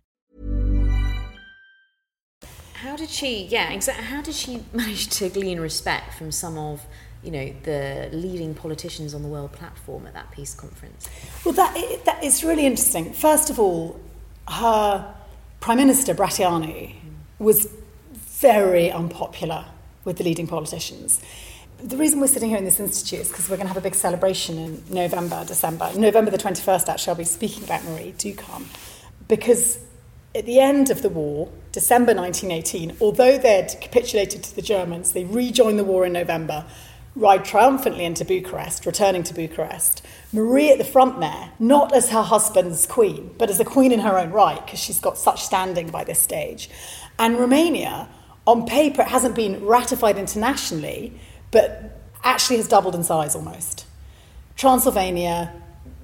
How 2.81 2.95
did 2.95 3.11
she, 3.11 3.43
yeah, 3.43 3.71
exactly, 3.71 4.05
how 4.05 4.23
did 4.23 4.33
she 4.33 4.63
manage 4.73 5.07
to 5.09 5.29
glean 5.29 5.59
respect 5.59 6.15
from 6.15 6.31
some 6.31 6.57
of, 6.57 6.83
you 7.21 7.29
know, 7.29 7.53
the 7.61 8.09
leading 8.11 8.55
politicians 8.55 9.13
on 9.13 9.21
the 9.21 9.27
world 9.27 9.51
platform 9.51 10.07
at 10.07 10.15
that 10.15 10.31
peace 10.31 10.55
conference? 10.55 11.07
Well, 11.45 11.53
that, 11.53 11.99
that 12.05 12.23
is 12.23 12.43
really 12.43 12.65
interesting. 12.65 13.13
First 13.13 13.51
of 13.51 13.59
all, 13.59 13.99
her 14.47 15.13
Prime 15.59 15.77
Minister, 15.77 16.15
Bratianu, 16.15 16.89
mm. 16.89 16.95
was 17.37 17.71
very 18.15 18.89
unpopular 18.91 19.65
with 20.03 20.17
the 20.17 20.23
leading 20.23 20.47
politicians. 20.47 21.21
The 21.83 21.97
reason 21.97 22.19
we're 22.19 22.25
sitting 22.25 22.49
here 22.49 22.57
in 22.57 22.65
this 22.65 22.79
institute 22.79 23.19
is 23.19 23.27
because 23.27 23.47
we're 23.47 23.57
going 23.57 23.67
to 23.67 23.73
have 23.73 23.77
a 23.77 23.87
big 23.87 23.93
celebration 23.93 24.57
in 24.57 24.83
November, 24.89 25.45
December. 25.45 25.91
November 25.95 26.31
the 26.31 26.39
21st, 26.39 26.89
actually, 26.89 27.11
I'll 27.11 27.17
be 27.17 27.25
speaking 27.25 27.63
about 27.63 27.83
Marie. 27.85 28.15
Do 28.17 28.33
come. 28.33 28.67
Because 29.27 29.77
at 30.33 30.45
the 30.45 30.59
end 30.59 30.89
of 30.89 31.01
the 31.01 31.09
war, 31.09 31.49
December 31.71 32.13
1918, 32.13 32.97
although 33.01 33.37
they'd 33.37 33.75
capitulated 33.81 34.43
to 34.43 34.55
the 34.55 34.61
Germans, 34.61 35.11
they 35.11 35.25
rejoined 35.25 35.77
the 35.77 35.83
war 35.83 36.05
in 36.05 36.13
November, 36.13 36.65
ride 37.15 37.43
triumphantly 37.43 38.05
into 38.05 38.23
Bucharest, 38.23 38.85
returning 38.85 39.23
to 39.23 39.33
Bucharest. 39.33 40.01
Marie 40.31 40.71
at 40.71 40.77
the 40.77 40.85
front 40.85 41.19
there, 41.19 41.51
not 41.59 41.93
as 41.93 42.09
her 42.09 42.21
husband's 42.21 42.85
queen, 42.87 43.33
but 43.37 43.49
as 43.49 43.59
a 43.59 43.65
queen 43.65 43.91
in 43.91 43.99
her 43.99 44.17
own 44.17 44.31
right, 44.31 44.65
because 44.65 44.79
she's 44.79 44.99
got 44.99 45.17
such 45.17 45.43
standing 45.43 45.89
by 45.89 46.03
this 46.05 46.19
stage. 46.19 46.69
And 47.19 47.37
Romania, 47.37 48.07
on 48.47 48.65
paper, 48.65 49.01
it 49.01 49.09
hasn't 49.09 49.35
been 49.35 49.65
ratified 49.65 50.17
internationally, 50.17 51.13
but 51.51 51.99
actually 52.23 52.57
has 52.57 52.67
doubled 52.67 52.95
in 52.95 53.03
size 53.03 53.35
almost. 53.35 53.85
Transylvania, 54.55 55.53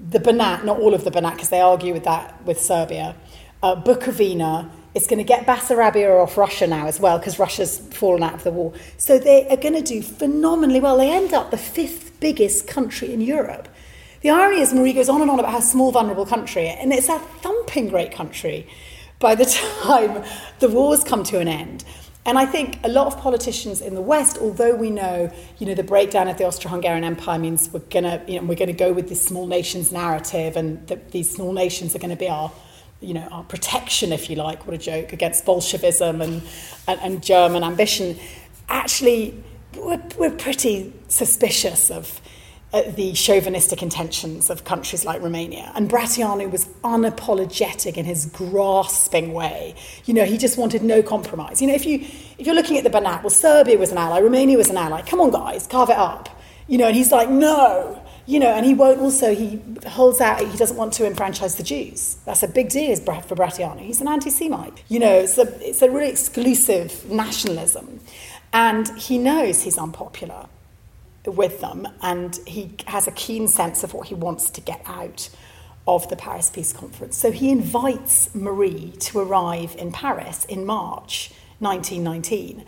the 0.09 0.19
Banat, 0.19 0.65
not 0.65 0.79
all 0.79 0.93
of 0.93 1.05
the 1.05 1.11
Banat, 1.11 1.33
because 1.33 1.49
they 1.49 1.61
argue 1.61 1.93
with 1.93 2.03
that 2.03 2.43
with 2.43 2.59
Serbia, 2.59 3.15
uh, 3.63 3.75
Bukovina, 3.81 4.69
it's 4.93 5.07
going 5.07 5.19
to 5.19 5.23
get 5.23 5.45
Bessarabia 5.45 6.21
off 6.21 6.37
Russia 6.37 6.67
now 6.67 6.87
as 6.87 6.99
well, 6.99 7.17
because 7.17 7.39
Russia's 7.39 7.79
fallen 7.79 8.23
out 8.23 8.33
of 8.33 8.43
the 8.43 8.51
war. 8.51 8.73
So 8.97 9.19
they 9.19 9.47
are 9.49 9.57
going 9.57 9.75
to 9.75 9.81
do 9.81 10.01
phenomenally 10.01 10.79
well. 10.79 10.97
They 10.97 11.11
end 11.11 11.33
up 11.33 11.51
the 11.51 11.57
fifth 11.57 12.19
biggest 12.19 12.67
country 12.67 13.13
in 13.13 13.21
Europe. 13.21 13.67
The 14.21 14.31
irony 14.31 14.61
is, 14.61 14.73
Marie 14.73 14.93
goes 14.93 15.09
on 15.09 15.21
and 15.21 15.29
on 15.29 15.39
about 15.39 15.51
how 15.51 15.59
small, 15.59 15.91
vulnerable 15.91 16.25
country, 16.25 16.67
and 16.67 16.91
it's 16.91 17.09
a 17.09 17.19
thumping 17.19 17.89
great 17.89 18.11
country 18.11 18.67
by 19.19 19.35
the 19.35 19.45
time 19.83 20.23
the 20.59 20.69
wars 20.69 21.03
come 21.03 21.23
to 21.25 21.39
an 21.39 21.47
end. 21.47 21.83
And 22.25 22.37
I 22.37 22.45
think 22.45 22.79
a 22.83 22.89
lot 22.89 23.07
of 23.07 23.17
politicians 23.17 23.79
in 23.79 23.95
the 23.95 24.01
West, 24.01 24.37
although 24.39 24.75
we 24.75 24.89
know, 24.89 25.31
you 25.59 25.65
know, 25.65 25.75
the 25.75 25.83
breakdown 25.83 26.27
of 26.27 26.37
the 26.37 26.43
Austro-Hungarian 26.43 27.05
Empire 27.05 27.39
means 27.39 27.69
we're 27.71 27.79
gonna, 27.79 28.21
you 28.27 28.41
know, 28.41 28.45
we're 28.45 28.57
gonna 28.57 28.73
go 28.73 28.91
with 28.91 29.07
this 29.07 29.23
small 29.23 29.47
nations 29.47 29.93
narrative, 29.93 30.57
and 30.57 30.85
that 30.87 31.11
these 31.11 31.29
small 31.29 31.53
nations 31.53 31.95
are 31.95 31.99
going 31.99 32.09
to 32.09 32.17
be 32.17 32.27
our, 32.27 32.51
you 32.99 33.13
know, 33.13 33.27
our 33.31 33.43
protection, 33.43 34.11
if 34.11 34.29
you 34.29 34.35
like. 34.35 34.65
What 34.65 34.73
a 34.73 34.77
joke 34.77 35.13
against 35.13 35.45
Bolshevism 35.45 36.21
and 36.21 36.41
and, 36.87 36.99
and 37.01 37.23
German 37.23 37.63
ambition. 37.63 38.17
Actually, 38.69 39.43
we're, 39.75 40.01
we're 40.17 40.31
pretty 40.31 40.93
suspicious 41.07 41.91
of 41.91 42.21
uh, 42.73 42.81
the 42.91 43.13
chauvinistic 43.13 43.81
intentions 43.81 44.49
of 44.49 44.63
countries 44.65 45.05
like 45.05 45.21
Romania. 45.21 45.71
And 45.75 45.89
Bratianu 45.89 46.51
was 46.51 46.65
unapologetic 46.83 47.95
in 47.95 48.05
his 48.05 48.25
grasping 48.25 49.33
way. 49.33 49.75
You 50.05 50.13
know, 50.13 50.25
he 50.25 50.37
just 50.37 50.57
wanted 50.57 50.83
no 50.83 51.01
compromise. 51.01 51.61
You 51.61 51.67
know, 51.67 51.75
if, 51.75 51.85
you, 51.85 51.99
if 52.37 52.45
you're 52.45 52.55
looking 52.55 52.77
at 52.77 52.83
the 52.83 52.89
Banat, 52.89 53.23
well, 53.23 53.29
Serbia 53.29 53.77
was 53.77 53.91
an 53.91 53.97
ally, 53.97 54.19
Romania 54.19 54.57
was 54.57 54.69
an 54.69 54.77
ally. 54.77 55.01
Come 55.01 55.21
on, 55.21 55.31
guys, 55.31 55.65
carve 55.67 55.89
it 55.89 55.97
up. 55.97 56.29
You 56.67 56.77
know, 56.77 56.87
and 56.87 56.95
he's 56.95 57.11
like, 57.11 57.29
no. 57.29 58.03
You 58.27 58.41
know, 58.41 58.53
and 58.53 58.65
he 58.65 58.73
won't 58.73 58.99
also, 58.99 59.33
he 59.33 59.61
holds 59.87 60.19
out, 60.19 60.41
he 60.41 60.57
doesn't 60.57 60.75
want 60.75 60.91
to 60.93 61.07
enfranchise 61.07 61.55
the 61.55 61.63
Jews. 61.63 62.17
That's 62.25 62.43
a 62.43 62.47
big 62.47 62.67
deal 62.67 62.93
for 62.97 63.35
Bratianu. 63.35 63.79
He's 63.79 64.01
an 64.01 64.09
anti 64.09 64.29
Semite. 64.29 64.83
You 64.89 64.99
know, 64.99 65.13
it's 65.13 65.37
a, 65.37 65.67
it's 65.67 65.81
a 65.81 65.89
really 65.89 66.09
exclusive 66.09 67.09
nationalism. 67.09 68.01
And 68.51 68.89
he 68.97 69.17
knows 69.17 69.63
he's 69.63 69.77
unpopular 69.77 70.47
with 71.25 71.61
them, 71.61 71.87
and 72.01 72.37
he 72.45 72.71
has 72.87 73.07
a 73.07 73.11
keen 73.11 73.47
sense 73.47 73.83
of 73.83 73.93
what 73.93 74.07
he 74.07 74.15
wants 74.15 74.49
to 74.51 74.61
get 74.61 74.81
out 74.85 75.29
of 75.87 76.09
the 76.09 76.17
Paris 76.17 76.49
Peace 76.49 76.73
Conference. 76.73 77.17
So 77.17 77.31
he 77.31 77.49
invites 77.49 78.33
Marie 78.35 78.93
to 78.99 79.19
arrive 79.19 79.75
in 79.77 79.93
Paris 79.93 80.43
in 80.45 80.65
March 80.65 81.31
1919. 81.59 82.65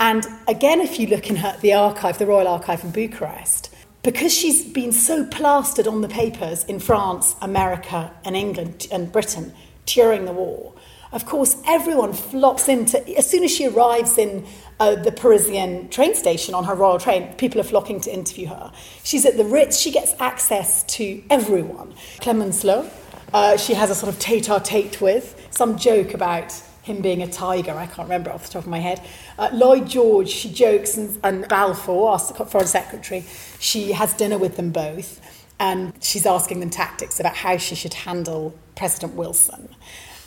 And 0.00 0.26
again, 0.48 0.80
if 0.80 0.98
you 0.98 1.06
look 1.06 1.28
in 1.28 1.36
her, 1.36 1.56
the 1.60 1.74
archive, 1.74 2.18
the 2.18 2.26
Royal 2.26 2.48
Archive 2.48 2.82
in 2.82 2.90
Bucharest, 2.90 3.74
because 4.06 4.32
she's 4.32 4.64
been 4.64 4.92
so 4.92 5.24
plastered 5.24 5.88
on 5.88 6.00
the 6.00 6.08
papers 6.08 6.62
in 6.66 6.78
France, 6.78 7.34
America, 7.42 8.12
and 8.24 8.36
England 8.36 8.86
and 8.92 9.10
Britain 9.10 9.52
during 9.84 10.26
the 10.26 10.32
war, 10.32 10.72
of 11.10 11.26
course, 11.26 11.56
everyone 11.66 12.12
flocks 12.12 12.68
into, 12.68 13.04
as 13.18 13.28
soon 13.28 13.42
as 13.42 13.50
she 13.50 13.66
arrives 13.66 14.16
in 14.16 14.46
uh, 14.78 14.94
the 14.94 15.10
Parisian 15.10 15.88
train 15.88 16.14
station 16.14 16.54
on 16.54 16.62
her 16.62 16.76
royal 16.76 17.00
train. 17.00 17.32
People 17.34 17.60
are 17.60 17.64
flocking 17.64 18.00
to 18.02 18.14
interview 18.14 18.46
her. 18.46 18.70
She's 19.02 19.26
at 19.26 19.36
the 19.36 19.44
Ritz. 19.44 19.76
She 19.76 19.90
gets 19.90 20.14
access 20.20 20.84
to 20.84 21.20
everyone. 21.28 21.92
Clemenceau, 22.20 22.88
uh, 23.34 23.56
she 23.56 23.74
has 23.74 23.90
a 23.90 23.96
sort 23.96 24.14
of 24.14 24.20
tete-a-tete 24.20 25.00
with, 25.00 25.48
some 25.50 25.76
joke 25.76 26.14
about 26.14 26.52
him 26.86 27.02
being 27.02 27.20
a 27.20 27.26
tiger. 27.26 27.72
I 27.72 27.86
can't 27.86 28.08
remember 28.08 28.30
off 28.30 28.44
the 28.46 28.52
top 28.52 28.62
of 28.62 28.68
my 28.68 28.78
head. 28.78 29.04
Uh, 29.38 29.50
Lloyd 29.52 29.88
George, 29.88 30.28
she 30.28 30.52
jokes, 30.52 30.96
and, 30.96 31.18
and 31.24 31.48
Balfour, 31.48 32.10
our 32.10 32.18
foreign 32.18 32.66
secretary, 32.68 33.24
she 33.58 33.90
has 33.90 34.14
dinner 34.14 34.38
with 34.38 34.56
them 34.56 34.70
both, 34.70 35.20
and 35.58 35.92
she's 36.00 36.26
asking 36.26 36.60
them 36.60 36.70
tactics 36.70 37.18
about 37.18 37.34
how 37.34 37.56
she 37.56 37.74
should 37.74 37.92
handle 37.92 38.56
President 38.76 39.14
Wilson. 39.14 39.68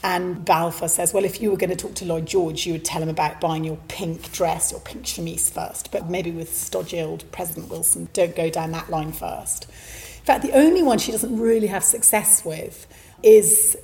And 0.04 0.44
Balfour 0.44 0.90
says, 0.90 1.14
well, 1.14 1.24
if 1.24 1.42
you 1.42 1.50
were 1.50 1.58
going 1.58 1.70
to 1.70 1.76
talk 1.78 1.94
to 1.96 2.06
Lloyd 2.06 2.26
George, 2.26 2.66
you 2.66 2.74
would 2.74 2.86
tell 2.86 3.02
him 3.02 3.10
about 3.10 3.40
buying 3.40 3.64
your 3.64 3.78
pink 3.88 4.32
dress, 4.34 4.72
your 4.72 4.82
pink 4.82 5.06
chemise 5.06 5.50
first. 5.50 5.92
But 5.92 6.10
maybe 6.10 6.32
with 6.32 6.54
stodgy 6.54 7.02
old 7.02 7.30
President 7.32 7.70
Wilson, 7.70 8.10
don't 8.12 8.36
go 8.36 8.50
down 8.50 8.72
that 8.72 8.90
line 8.90 9.14
first. 9.14 9.66
In 9.66 10.26
fact, 10.26 10.44
the 10.44 10.52
only 10.54 10.84
one 10.84 11.00
she 11.00 11.12
doesn't 11.12 11.40
really 11.40 11.68
have 11.68 11.84
success 11.84 12.44
with 12.44 12.86
is 13.24 13.78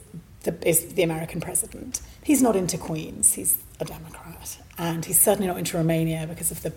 the, 0.43 0.55
is 0.67 0.93
the 0.93 1.03
American 1.03 1.41
president. 1.41 2.01
He's 2.25 2.41
not 2.41 2.55
into 2.55 2.79
Queens, 2.79 3.33
he's 3.33 3.55
a 3.79 3.85
Democrat. 3.85 4.57
And 4.79 5.05
he's 5.05 5.21
certainly 5.21 5.47
not 5.47 5.59
into 5.59 5.77
Romania 5.77 6.25
because 6.27 6.49
of 6.49 6.63
the, 6.63 6.73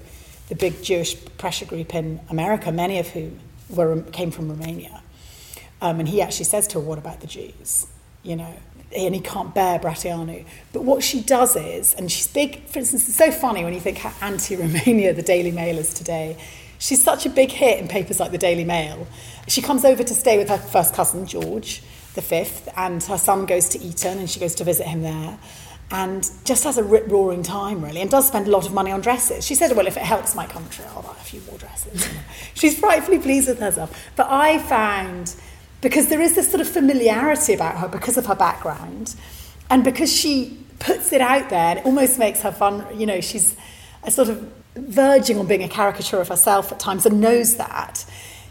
the 0.50 0.54
big 0.54 0.82
Jewish 0.82 1.16
pressure 1.38 1.64
group 1.64 1.94
in 1.94 2.20
America, 2.28 2.70
many 2.70 2.98
of 2.98 3.08
whom 3.08 3.40
were, 3.70 4.02
came 4.12 4.30
from 4.30 4.50
Romania. 4.50 5.00
Um, 5.80 6.00
and 6.00 6.08
he 6.08 6.20
actually 6.20 6.44
says 6.44 6.66
to 6.68 6.80
her, 6.80 6.84
What 6.84 6.98
about 6.98 7.20
the 7.20 7.26
Jews? 7.26 7.86
You 8.22 8.36
know, 8.36 8.54
and 8.94 9.14
he 9.14 9.22
can't 9.22 9.54
bear 9.54 9.78
Brătianu. 9.78 10.44
But 10.74 10.84
what 10.84 11.02
she 11.02 11.22
does 11.22 11.56
is, 11.56 11.94
and 11.94 12.12
she's 12.12 12.26
big, 12.26 12.66
for 12.66 12.80
instance, 12.80 13.08
it's 13.08 13.16
so 13.16 13.30
funny 13.30 13.64
when 13.64 13.72
you 13.72 13.80
think 13.80 13.96
how 13.96 14.12
anti 14.20 14.54
Romania 14.54 15.14
the 15.14 15.22
Daily 15.22 15.50
Mail 15.50 15.78
is 15.78 15.94
today. 15.94 16.36
She's 16.78 17.02
such 17.02 17.24
a 17.24 17.30
big 17.30 17.50
hit 17.50 17.80
in 17.80 17.88
papers 17.88 18.20
like 18.20 18.32
the 18.32 18.38
Daily 18.38 18.64
Mail. 18.64 19.06
She 19.46 19.62
comes 19.62 19.86
over 19.86 20.04
to 20.04 20.14
stay 20.14 20.36
with 20.36 20.50
her 20.50 20.58
first 20.58 20.92
cousin, 20.92 21.24
George 21.24 21.82
the 22.14 22.22
fifth, 22.22 22.68
and 22.76 23.02
her 23.04 23.18
son 23.18 23.46
goes 23.46 23.68
to 23.70 23.80
Eton 23.80 24.18
and 24.18 24.28
she 24.28 24.40
goes 24.40 24.54
to 24.56 24.64
visit 24.64 24.86
him 24.86 25.02
there. 25.02 25.38
And 25.90 26.28
just 26.44 26.64
has 26.64 26.76
a 26.76 26.84
rip 26.84 27.10
roaring 27.10 27.42
time, 27.42 27.82
really, 27.82 28.02
and 28.02 28.10
does 28.10 28.28
spend 28.28 28.46
a 28.46 28.50
lot 28.50 28.66
of 28.66 28.74
money 28.74 28.90
on 28.90 29.00
dresses. 29.00 29.46
She 29.46 29.54
said, 29.54 29.74
Well, 29.74 29.86
if 29.86 29.96
it 29.96 30.02
helps 30.02 30.34
my 30.34 30.46
country, 30.46 30.84
I'll 30.94 31.00
buy 31.00 31.12
a 31.12 31.24
few 31.24 31.40
more 31.48 31.56
dresses. 31.56 32.06
She's 32.54 32.78
frightfully 32.78 33.18
pleased 33.18 33.48
with 33.48 33.58
herself. 33.58 33.98
But 34.14 34.26
I 34.28 34.58
found 34.58 35.34
because 35.80 36.08
there 36.08 36.20
is 36.20 36.34
this 36.34 36.50
sort 36.50 36.60
of 36.60 36.68
familiarity 36.68 37.54
about 37.54 37.76
her 37.78 37.88
because 37.88 38.16
of 38.16 38.26
her 38.26 38.34
background 38.34 39.14
and 39.70 39.84
because 39.84 40.14
she 40.14 40.58
puts 40.78 41.12
it 41.12 41.20
out 41.20 41.50
there 41.50 41.78
it 41.78 41.84
almost 41.84 42.18
makes 42.18 42.42
her 42.42 42.52
fun 42.52 42.84
you 42.98 43.06
know 43.06 43.20
she's 43.20 43.56
a 44.04 44.10
sort 44.10 44.28
of 44.28 44.52
verging 44.76 45.38
on 45.38 45.46
being 45.46 45.62
a 45.62 45.68
caricature 45.68 46.20
of 46.20 46.28
herself 46.28 46.70
at 46.72 46.78
times 46.78 47.04
and 47.04 47.20
knows 47.20 47.56
that 47.56 48.04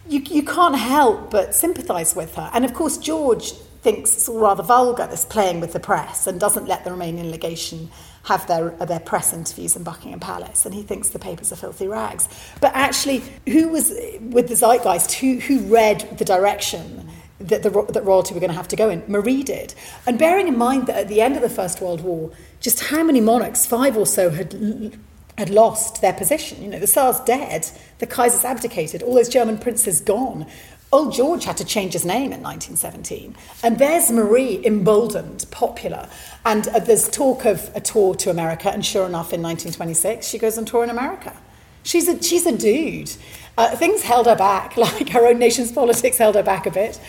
you, 0.10 0.20
you 0.20 0.44
can't 0.44 0.76
help 0.76 1.32
but 1.32 1.54
sympathise 1.54 2.16
with 2.16 2.36
her 2.36 2.50
and 2.54 2.66
of 2.66 2.74
course 2.74 2.98
george 2.98 3.52
thinks 3.82 4.14
it's 4.14 4.28
all 4.28 4.40
rather 4.40 4.64
vulgar 4.64 5.08
this 5.08 5.26
playing 5.26 5.60
with 5.60 5.74
the 5.74 5.80
press 5.80 6.28
and 6.28 6.40
doesn't 6.40 6.68
let 6.68 6.84
the 6.84 6.90
romanian 6.90 7.32
legation 7.32 7.90
have 8.24 8.46
their, 8.48 8.72
their 8.86 9.00
press 9.00 9.32
interviews 9.32 9.78
in 9.78 9.84
Buckingham 9.84 10.20
Palace, 10.20 10.66
and 10.66 10.76
he 10.76 10.84
thinks 10.84 11.10
the 11.10 11.20
papers 11.20 11.54
are 11.54 11.56
filthy 11.56 11.88
rags. 11.88 12.28
But 12.60 12.74
actually, 12.76 13.24
who 13.48 13.70
was 13.70 13.90
with 14.20 14.50
the 14.50 14.56
zeitgeist? 14.56 15.14
Who, 15.14 15.40
who 15.40 15.60
read 15.74 16.18
the 16.18 16.26
direction 16.26 17.10
that, 17.40 17.64
the, 17.64 17.70
that 17.70 18.04
royalty 18.04 18.34
were 18.34 18.40
going 18.40 18.52
to 18.52 18.58
have 18.58 18.68
to 18.70 18.76
go 18.76 18.90
in. 18.90 19.04
Marie 19.08 19.44
did. 19.44 19.74
And 20.06 20.18
bearing 20.18 20.48
in 20.48 20.58
mind 20.58 20.88
that 20.88 20.96
at 20.98 21.08
the 21.08 21.22
end 21.22 21.36
of 21.36 21.42
the 21.42 21.50
First 21.50 21.82
World 21.82 22.02
War, 22.02 22.32
just 22.60 22.86
how 22.86 23.04
many 23.04 23.22
monarchs, 23.22 23.66
five 23.66 23.96
or 23.96 24.06
so, 24.06 24.30
had, 24.32 24.98
had 25.38 25.50
lost 25.50 26.02
their 26.02 26.14
position. 26.14 26.62
You 26.64 26.70
know, 26.70 26.80
the 26.80 26.88
Tsar's 26.88 27.20
dead, 27.22 27.70
the 28.00 28.08
Kaiser's 28.08 28.44
abdicated, 28.44 29.04
all 29.04 29.16
those 29.16 29.30
German 29.30 29.58
princes 29.58 30.02
gone. 30.02 30.48
Old 30.92 31.14
George 31.14 31.44
had 31.44 31.58
to 31.58 31.66
change 31.66 31.94
his 31.94 32.06
name 32.06 32.32
in 32.32 32.42
1917. 32.42 33.36
And 33.62 33.78
there's 33.78 34.10
Marie, 34.10 34.66
emboldened, 34.66 35.46
popular. 35.52 36.08
And 36.46 36.68
uh, 36.70 36.80
there's 36.80 37.10
talk 37.10 37.46
of 37.46 37.70
a 37.76 37.82
tour 37.82 38.16
to 38.16 38.30
America, 38.30 38.70
and 38.70 38.86
sure 38.86 39.06
enough, 39.06 39.34
in 39.34 39.42
1926, 39.42 40.26
she 40.26 40.38
goes 40.38 40.58
on 40.58 40.66
tour 40.66 40.84
in 40.84 40.90
America. 40.90 41.36
She's 41.84 42.08
a, 42.08 42.22
she's 42.24 42.46
a 42.46 42.58
dude. 42.58 43.12
Uh, 43.58 43.76
things 43.76 44.04
held 44.04 44.28
her 44.28 44.36
back, 44.36 44.78
like 44.78 45.10
her 45.10 45.28
own 45.28 45.40
nation's 45.40 45.72
politics 45.72 46.18
held 46.18 46.36
her 46.36 46.44
back 46.44 46.66
a 46.66 46.72
bit. 46.72 47.00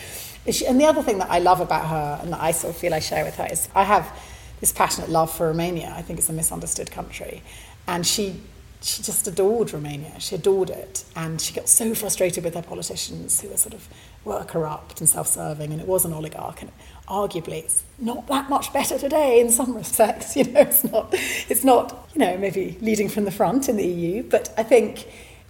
And 0.67 0.79
the 0.79 0.85
other 0.85 1.01
thing 1.03 1.19
that 1.19 1.29
I 1.29 1.39
love 1.39 1.61
about 1.61 1.87
her 1.87 2.19
and 2.21 2.33
that 2.33 2.41
I 2.41 2.49
of 2.49 2.75
feel 2.75 2.93
I 2.93 2.99
share 2.99 3.23
with 3.23 3.35
her 3.35 3.47
is 3.49 3.69
I 3.75 3.83
have 3.83 4.11
this 4.59 4.71
passionate 4.71 5.09
love 5.09 5.31
for 5.31 5.47
Romania. 5.47 5.93
I 5.95 6.01
think 6.01 6.19
it's 6.19 6.29
a 6.29 6.33
misunderstood 6.33 6.91
country. 6.91 7.43
And 7.89 8.05
she 8.05 8.41
she 8.81 9.03
just 9.03 9.27
adored 9.27 9.73
Romania. 9.73 10.17
She 10.19 10.35
adored 10.35 10.69
it. 10.69 11.03
And 11.15 11.41
she 11.41 11.53
got 11.53 11.67
so 11.67 11.93
frustrated 11.93 12.45
with 12.45 12.53
her 12.53 12.61
politicians 12.61 13.41
who 13.41 13.49
were 13.49 13.57
sort 13.57 13.73
of 13.73 13.89
were 14.23 14.45
corrupt 14.45 15.01
and 15.01 15.09
self-serving 15.09 15.71
and 15.71 15.81
it 15.81 15.87
was 15.87 16.05
an 16.05 16.13
oligarch 16.13 16.61
and 16.61 16.71
arguably 17.07 17.63
it's 17.63 17.83
not 17.97 18.27
that 18.27 18.49
much 18.49 18.71
better 18.73 18.97
today 18.97 19.41
in 19.41 19.49
some 19.49 19.75
respects. 19.75 20.35
You 20.37 20.45
know, 20.45 20.61
it's 20.61 20.83
not 20.83 21.09
it's 21.49 21.63
not, 21.63 22.09
you 22.13 22.19
know, 22.19 22.37
maybe 22.37 22.77
leading 22.79 23.09
from 23.09 23.25
the 23.25 23.31
front 23.31 23.67
in 23.67 23.75
the 23.75 23.85
EU, 23.85 24.23
but 24.23 24.53
I 24.57 24.63
think 24.63 25.07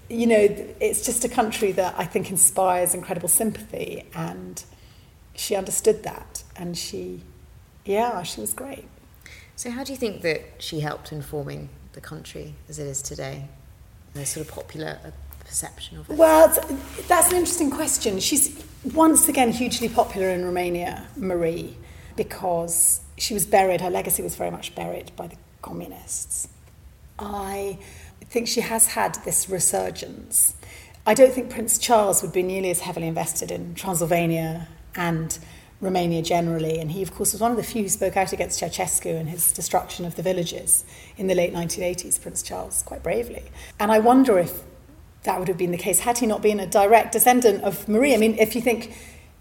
you 0.10 0.25
know, 0.25 0.47
it's 0.80 1.06
just 1.06 1.23
a 1.23 1.30
country 1.30 1.71
that 1.73 1.93
I 1.97 2.06
think 2.06 2.32
inspires 2.32 2.95
incredible 2.95 3.30
sympathy, 3.30 4.06
and 4.15 4.63
she 5.36 5.56
understood 5.56 6.02
that, 6.04 6.43
and 6.56 6.75
she, 6.75 7.21
yeah, 7.86 8.23
she 8.23 8.41
was 8.41 8.54
great. 8.54 8.88
So, 9.56 9.69
how 9.69 9.84
do 9.84 9.91
you 9.91 9.97
think 9.97 10.21
that 10.23 10.41
she 10.58 10.80
helped 10.80 11.12
in 11.12 11.21
forming 11.21 11.69
the 11.93 12.02
country 12.02 12.56
as 12.67 12.80
it 12.80 12.88
is 12.88 13.02
today? 13.02 13.45
The 14.13 14.25
sort 14.25 14.47
of 14.47 14.54
popular 14.54 14.97
perception 15.45 15.97
of 15.97 16.10
it. 16.10 16.15
Well, 16.15 16.47
that's 17.08 17.30
an 17.30 17.36
interesting 17.36 17.71
question. 17.71 18.19
She's 18.19 18.63
once 18.93 19.28
again 19.28 19.52
hugely 19.52 19.89
popular 19.89 20.30
in 20.30 20.45
Romania, 20.45 21.08
Marie, 21.15 21.75
because 22.15 23.02
she 23.17 23.34
was 23.34 23.45
buried. 23.45 23.82
Her 23.82 23.89
legacy 23.89 24.23
was 24.23 24.36
very 24.36 24.52
much 24.52 24.75
buried 24.75 25.12
by 25.15 25.28
the 25.28 25.36
communists. 25.62 26.47
I 27.17 27.80
think 28.30 28.47
she 28.47 28.62
has 28.62 28.88
had 28.88 29.15
this 29.25 29.49
resurgence. 29.49 30.56
I 31.06 31.13
don't 31.13 31.34
think 31.34 31.49
Prince 31.49 31.78
Charles 31.78 32.21
would 32.21 32.34
be 32.34 32.43
nearly 32.43 32.69
as 32.69 32.82
heavily 32.82 33.08
invested 33.08 33.52
in 33.52 33.73
Transylvania 33.75 34.67
and 34.95 35.38
Romania 35.81 36.21
generally, 36.21 36.79
and 36.79 36.91
he, 36.91 37.01
of 37.01 37.13
course, 37.13 37.31
was 37.31 37.41
one 37.41 37.51
of 37.51 37.57
the 37.57 37.63
few 37.63 37.83
who 37.83 37.89
spoke 37.89 38.17
out 38.17 38.33
against 38.33 38.61
Ceausescu 38.61 39.17
and 39.17 39.29
his 39.29 39.51
destruction 39.53 40.05
of 40.05 40.15
the 40.15 40.21
villages 40.21 40.83
in 41.17 41.27
the 41.27 41.35
late 41.35 41.53
1980s, 41.53 42.21
Prince 42.21 42.43
Charles, 42.43 42.83
quite 42.83 43.01
bravely. 43.01 43.43
And 43.79 43.91
I 43.91 43.99
wonder 43.99 44.37
if 44.37 44.63
that 45.23 45.39
would 45.39 45.47
have 45.47 45.57
been 45.57 45.71
the 45.71 45.77
case 45.77 45.99
had 45.99 46.17
he 46.17 46.25
not 46.25 46.41
been 46.41 46.59
a 46.59 46.67
direct 46.67 47.13
descendant 47.13 47.63
of 47.63 47.87
Marie. 47.87 48.13
I 48.13 48.17
mean, 48.17 48.37
if 48.37 48.55
you 48.55 48.61
think 48.61 48.93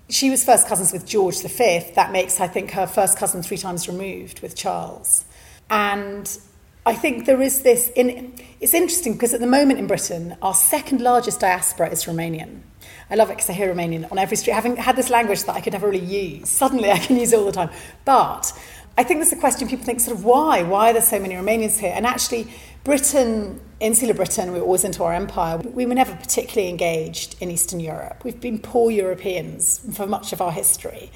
she 0.08 0.30
was 0.30 0.44
first 0.44 0.68
cousins 0.68 0.92
with 0.92 1.06
George 1.06 1.40
V, 1.42 1.90
that 1.94 2.12
makes, 2.12 2.40
I 2.40 2.46
think, 2.46 2.70
her 2.72 2.86
first 2.86 3.18
cousin 3.18 3.42
three 3.42 3.58
times 3.58 3.88
removed 3.88 4.40
with 4.40 4.56
Charles. 4.56 5.24
And 5.70 6.38
I 6.86 6.94
think 6.94 7.26
there 7.26 7.42
is 7.42 7.62
this. 7.62 7.90
In, 7.94 8.34
it's 8.60 8.74
interesting 8.74 9.12
because 9.12 9.34
at 9.34 9.40
the 9.40 9.46
moment 9.46 9.78
in 9.78 9.86
Britain, 9.86 10.36
our 10.40 10.54
second 10.54 11.00
largest 11.00 11.40
diaspora 11.40 11.90
is 11.90 12.04
Romanian. 12.04 12.62
I 13.10 13.14
love 13.14 13.30
it 13.30 13.36
because 13.36 13.48
I 13.48 13.54
hear 13.54 13.74
Romanian 13.74 14.10
on 14.12 14.18
every 14.18 14.36
street. 14.36 14.52
Having 14.52 14.76
had 14.76 14.96
this 14.96 15.08
language 15.08 15.44
that 15.44 15.56
I 15.56 15.60
could 15.60 15.72
never 15.72 15.88
really 15.88 16.04
use, 16.04 16.48
suddenly 16.48 16.90
I 16.90 16.98
can 16.98 17.16
use 17.16 17.32
it 17.32 17.38
all 17.38 17.46
the 17.46 17.52
time. 17.52 17.70
But 18.04 18.52
I 18.98 19.04
think 19.04 19.20
there's 19.20 19.32
a 19.32 19.36
question 19.36 19.68
people 19.68 19.86
think 19.86 20.00
sort 20.00 20.16
of 20.16 20.24
why? 20.24 20.62
Why 20.62 20.90
are 20.90 20.92
there 20.92 21.02
so 21.02 21.18
many 21.18 21.34
Romanians 21.34 21.78
here? 21.78 21.92
And 21.94 22.04
actually, 22.04 22.52
Britain, 22.84 23.60
insular 23.80 24.12
Britain, 24.12 24.52
we 24.52 24.58
were 24.58 24.64
always 24.64 24.84
into 24.84 25.04
our 25.04 25.14
empire. 25.14 25.56
We 25.58 25.86
were 25.86 25.94
never 25.94 26.14
particularly 26.14 26.68
engaged 26.68 27.36
in 27.40 27.50
Eastern 27.50 27.80
Europe. 27.80 28.24
We've 28.24 28.40
been 28.40 28.58
poor 28.58 28.90
Europeans 28.90 29.80
for 29.96 30.06
much 30.06 30.32
of 30.32 30.42
our 30.42 30.52
history, 30.52 31.10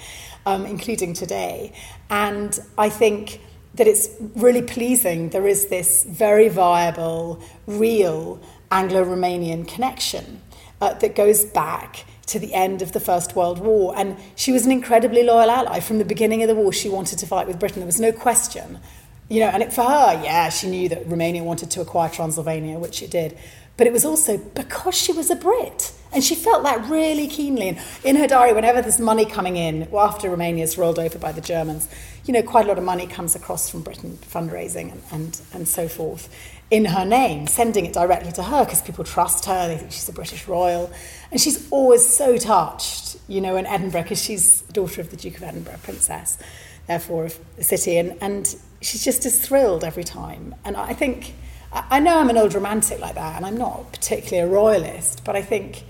um, 0.46 0.64
including 0.64 1.12
today. 1.12 1.72
And 2.08 2.58
I 2.78 2.88
think 2.88 3.40
that 3.74 3.86
it's 3.86 4.08
really 4.36 4.62
pleasing. 4.62 5.30
There 5.30 5.48
is 5.48 5.66
this 5.66 6.04
very 6.04 6.48
viable, 6.48 7.42
real 7.66 8.40
Anglo 8.70 9.04
Romanian 9.04 9.66
connection 9.66 10.40
uh, 10.82 10.92
that 10.94 11.14
goes 11.14 11.44
back 11.44 12.04
to 12.26 12.40
the 12.40 12.52
end 12.52 12.82
of 12.82 12.90
the 12.90 12.98
First 12.98 13.36
World 13.36 13.60
War. 13.60 13.94
And 13.96 14.16
she 14.34 14.50
was 14.50 14.66
an 14.66 14.72
incredibly 14.72 15.22
loyal 15.22 15.48
ally. 15.48 15.78
From 15.78 15.98
the 15.98 16.04
beginning 16.04 16.42
of 16.42 16.48
the 16.48 16.56
war, 16.56 16.72
she 16.72 16.88
wanted 16.88 17.20
to 17.20 17.26
fight 17.26 17.46
with 17.46 17.60
Britain. 17.60 17.78
There 17.78 17.86
was 17.86 18.00
no 18.00 18.10
question. 18.10 18.80
You 19.28 19.40
know, 19.40 19.46
and 19.46 19.62
it, 19.62 19.72
for 19.72 19.84
her, 19.84 20.20
yeah, 20.24 20.48
she 20.48 20.68
knew 20.68 20.88
that 20.88 21.06
Romania 21.06 21.44
wanted 21.44 21.70
to 21.70 21.80
acquire 21.80 22.10
Transylvania, 22.10 22.78
which 22.80 23.00
it 23.00 23.12
did. 23.12 23.38
But 23.76 23.86
it 23.86 23.92
was 23.92 24.04
also 24.04 24.38
because 24.38 24.96
she 24.96 25.12
was 25.12 25.30
a 25.30 25.36
Brit. 25.36 25.92
And 26.12 26.22
she 26.22 26.34
felt 26.34 26.64
that 26.64 26.90
really 26.90 27.28
keenly. 27.28 27.68
And 27.68 27.78
in 28.04 28.16
her 28.16 28.26
diary, 28.26 28.52
whenever 28.52 28.82
there's 28.82 28.98
money 28.98 29.24
coming 29.24 29.56
in, 29.56 29.88
well, 29.90 30.04
after 30.06 30.28
Romania's 30.28 30.76
rolled 30.76 30.98
over 30.98 31.18
by 31.18 31.32
the 31.32 31.40
Germans, 31.40 31.88
you 32.24 32.34
know, 32.34 32.42
quite 32.42 32.64
a 32.64 32.68
lot 32.68 32.76
of 32.76 32.84
money 32.84 33.06
comes 33.06 33.36
across 33.36 33.70
from 33.70 33.82
Britain, 33.82 34.18
fundraising 34.20 34.92
and, 34.92 35.02
and, 35.12 35.40
and 35.54 35.68
so 35.68 35.88
forth, 35.88 36.28
in 36.72 36.86
her 36.86 37.04
name, 37.04 37.46
sending 37.46 37.84
it 37.84 37.92
directly 37.92 38.32
to 38.32 38.42
her 38.42 38.64
because 38.64 38.80
people 38.80 39.04
trust 39.04 39.44
her, 39.44 39.68
they 39.68 39.76
think 39.76 39.92
she's 39.92 40.08
a 40.08 40.12
British 40.12 40.48
royal. 40.48 40.90
And 41.30 41.38
she's 41.38 41.70
always 41.70 42.04
so 42.04 42.38
touched, 42.38 43.18
you 43.28 43.42
know, 43.42 43.56
in 43.56 43.66
Edinburgh, 43.66 44.04
because 44.04 44.22
she's 44.22 44.62
daughter 44.62 45.02
of 45.02 45.10
the 45.10 45.18
Duke 45.18 45.36
of 45.36 45.42
Edinburgh, 45.42 45.80
princess, 45.82 46.38
therefore 46.86 47.26
of 47.26 47.38
the 47.56 47.62
city. 47.62 47.98
And, 47.98 48.16
and 48.22 48.56
she's 48.80 49.04
just 49.04 49.26
as 49.26 49.38
thrilled 49.38 49.84
every 49.84 50.02
time. 50.02 50.54
And 50.64 50.78
I 50.78 50.94
think, 50.94 51.34
I 51.74 52.00
know 52.00 52.18
I'm 52.18 52.30
an 52.30 52.38
old 52.38 52.54
romantic 52.54 53.00
like 53.00 53.16
that, 53.16 53.36
and 53.36 53.44
I'm 53.44 53.58
not 53.58 53.92
particularly 53.92 54.48
a 54.48 54.50
royalist, 54.50 55.26
but 55.26 55.36
I 55.36 55.42
think 55.42 55.84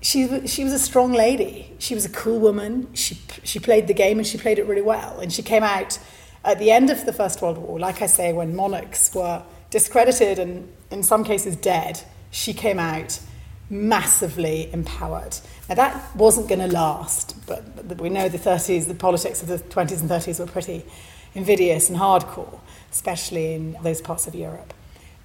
she, 0.00 0.46
she 0.46 0.64
was 0.64 0.72
a 0.72 0.78
strong 0.78 1.12
lady. 1.12 1.74
She 1.78 1.94
was 1.94 2.06
a 2.06 2.10
cool 2.10 2.40
woman. 2.40 2.88
She, 2.94 3.20
she 3.42 3.58
played 3.58 3.88
the 3.88 3.94
game 3.94 4.16
and 4.16 4.26
she 4.26 4.38
played 4.38 4.58
it 4.58 4.66
really 4.66 4.80
well. 4.80 5.20
And 5.20 5.30
she 5.30 5.42
came 5.42 5.62
out 5.62 5.98
at 6.42 6.58
the 6.58 6.70
end 6.70 6.88
of 6.88 7.04
the 7.04 7.12
First 7.12 7.42
World 7.42 7.58
War, 7.58 7.78
like 7.78 8.00
I 8.00 8.06
say, 8.06 8.32
when 8.32 8.56
monarchs 8.56 9.14
were 9.14 9.42
discredited 9.74 10.38
and 10.38 10.72
in 10.92 11.02
some 11.02 11.24
cases 11.24 11.56
dead. 11.56 12.00
She 12.30 12.54
came 12.54 12.78
out 12.78 13.18
massively 13.68 14.72
empowered. 14.72 15.36
Now, 15.68 15.74
that 15.74 16.14
wasn't 16.14 16.48
going 16.48 16.60
to 16.60 16.68
last, 16.68 17.34
but, 17.44 18.00
we 18.00 18.08
know 18.08 18.28
the 18.28 18.38
30s, 18.38 18.86
the 18.86 18.94
politics 18.94 19.42
of 19.42 19.48
the 19.48 19.58
20s 19.58 20.00
and 20.00 20.08
30s 20.08 20.38
were 20.38 20.46
pretty 20.46 20.84
invidious 21.34 21.90
and 21.90 21.98
hardcore, 21.98 22.60
especially 22.92 23.54
in 23.54 23.76
those 23.82 24.00
parts 24.00 24.28
of 24.28 24.36
Europe. 24.36 24.72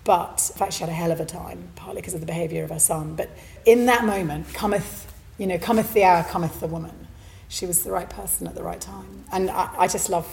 But 0.04 0.50
in 0.52 0.58
fact, 0.58 0.74
she 0.74 0.80
had 0.80 0.90
a 0.90 0.94
hell 0.94 1.12
of 1.12 1.20
a 1.20 1.26
time, 1.26 1.70
partly 1.76 2.02
because 2.02 2.16
of 2.16 2.22
the 2.22 2.26
behaviour 2.26 2.64
of 2.64 2.72
her 2.72 2.80
son. 2.80 3.16
But 3.16 3.30
in 3.68 3.86
that 3.86 4.04
moment, 4.04 4.52
cometh, 4.56 5.14
you 5.38 5.46
know, 5.46 5.60
cometh 5.60 5.94
the 5.94 6.06
hour, 6.06 6.24
cometh 6.24 6.60
the 6.60 6.68
woman. 6.68 7.08
She 7.50 7.68
was 7.68 7.84
the 7.84 7.92
right 7.92 8.10
person 8.10 8.48
at 8.48 8.56
the 8.56 8.64
right 8.64 8.82
time. 8.82 9.26
And 9.32 9.52
I, 9.52 9.70
I 9.78 9.88
just 9.88 10.10
love, 10.10 10.28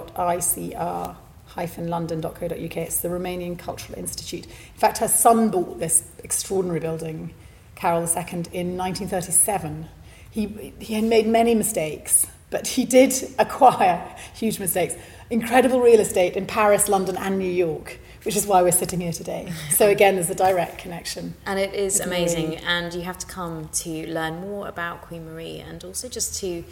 london.co.uk. 1.77 2.77
It's 2.77 2.99
the 2.99 3.07
Romanian 3.07 3.57
Cultural 3.57 3.97
Institute. 3.97 4.47
In 4.47 4.51
fact, 4.75 4.97
her 4.97 5.07
son 5.07 5.49
bought 5.49 5.79
this 5.79 6.03
extraordinary 6.25 6.81
building, 6.81 7.33
Carol 7.75 8.01
II, 8.01 8.07
in 8.51 8.75
1937. 8.75 9.87
He, 10.29 10.73
he 10.79 10.95
had 10.95 11.05
made 11.05 11.25
many 11.25 11.55
mistakes, 11.55 12.27
but 12.49 12.67
he 12.67 12.83
did 12.83 13.13
acquire 13.39 14.05
huge 14.33 14.59
mistakes. 14.59 14.95
Incredible 15.29 15.79
real 15.79 16.01
estate 16.01 16.35
in 16.35 16.47
Paris, 16.47 16.89
London, 16.89 17.15
and 17.15 17.39
New 17.39 17.49
York 17.49 17.97
which 18.23 18.35
is 18.35 18.47
why 18.47 18.61
we're 18.61 18.71
sitting 18.71 19.01
here 19.01 19.11
today. 19.11 19.51
So 19.71 19.89
again, 19.89 20.15
there's 20.15 20.29
a 20.29 20.35
direct 20.35 20.77
connection. 20.77 21.33
And 21.45 21.59
it 21.59 21.73
is 21.73 21.99
amazing. 21.99 22.49
Marie. 22.49 22.59
And 22.65 22.93
you 22.93 23.01
have 23.01 23.17
to 23.19 23.25
come 23.27 23.69
to 23.69 24.07
learn 24.07 24.41
more 24.41 24.67
about 24.67 25.01
Queen 25.01 25.25
Marie 25.25 25.59
and 25.59 25.83
also 25.83 26.07
just 26.07 26.39
to 26.41 26.63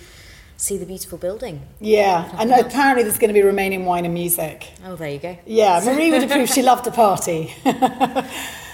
see 0.62 0.78
the 0.78 0.86
beautiful 0.86 1.18
building. 1.18 1.62
Yeah, 1.80 2.30
and 2.38 2.52
apparently 2.52 3.04
there's 3.04 3.18
going 3.18 3.34
to 3.34 3.40
be 3.40 3.46
Romanian 3.46 3.84
wine 3.84 4.06
and 4.06 4.14
music. 4.14 4.70
Oh, 4.86 4.96
there 4.96 5.10
you 5.10 5.20
go. 5.20 5.38
Yeah, 5.46 5.82
Marie 5.84 6.12
would 6.12 6.24
approve. 6.24 6.50
She 6.50 6.62
loved 6.62 6.86
a 6.88 6.92
party. 6.92 7.54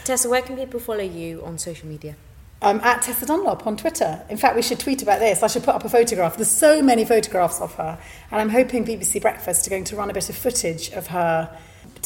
Tessa, 0.04 0.30
where 0.30 0.42
can 0.42 0.58
people 0.58 0.80
follow 0.80 1.04
you 1.04 1.44
on 1.46 1.58
social 1.58 1.88
media? 1.88 2.16
Um, 2.62 2.80
at 2.82 3.04
Tessa 3.04 3.26
Dunlop 3.26 3.68
on 3.68 3.78
Twitter. 3.78 4.22
In 4.30 4.38
fact, 4.38 4.56
we 4.56 4.62
should 4.62 4.80
tweet 4.80 5.02
about 5.02 5.20
this. 5.20 5.44
I 5.44 5.48
should 5.48 5.64
put 5.64 5.76
up 5.76 5.86
a 5.86 5.90
photograph. 5.90 6.36
There's 6.36 6.52
so 6.52 6.82
many 6.82 7.06
photographs 7.06 7.62
of 7.62 7.76
her, 7.76 8.00
and 8.32 8.42
I'm 8.42 8.50
hoping 8.50 8.84
BBC 8.84 9.22
Breakfast 9.22 9.68
are 9.68 9.70
going 9.70 9.84
to 9.86 9.96
run 9.96 10.10
a 10.10 10.14
bit 10.14 10.30
of 10.30 10.36
footage 10.36 10.90
of 10.92 11.08
her 11.08 11.58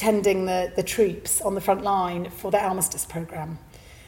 tending 0.01 0.45
the, 0.47 0.73
the 0.75 0.81
troops 0.81 1.41
on 1.41 1.53
the 1.53 1.61
front 1.61 1.83
line 1.83 2.27
for 2.31 2.49
the 2.49 2.59
armistice 2.59 3.05
programme. 3.05 3.59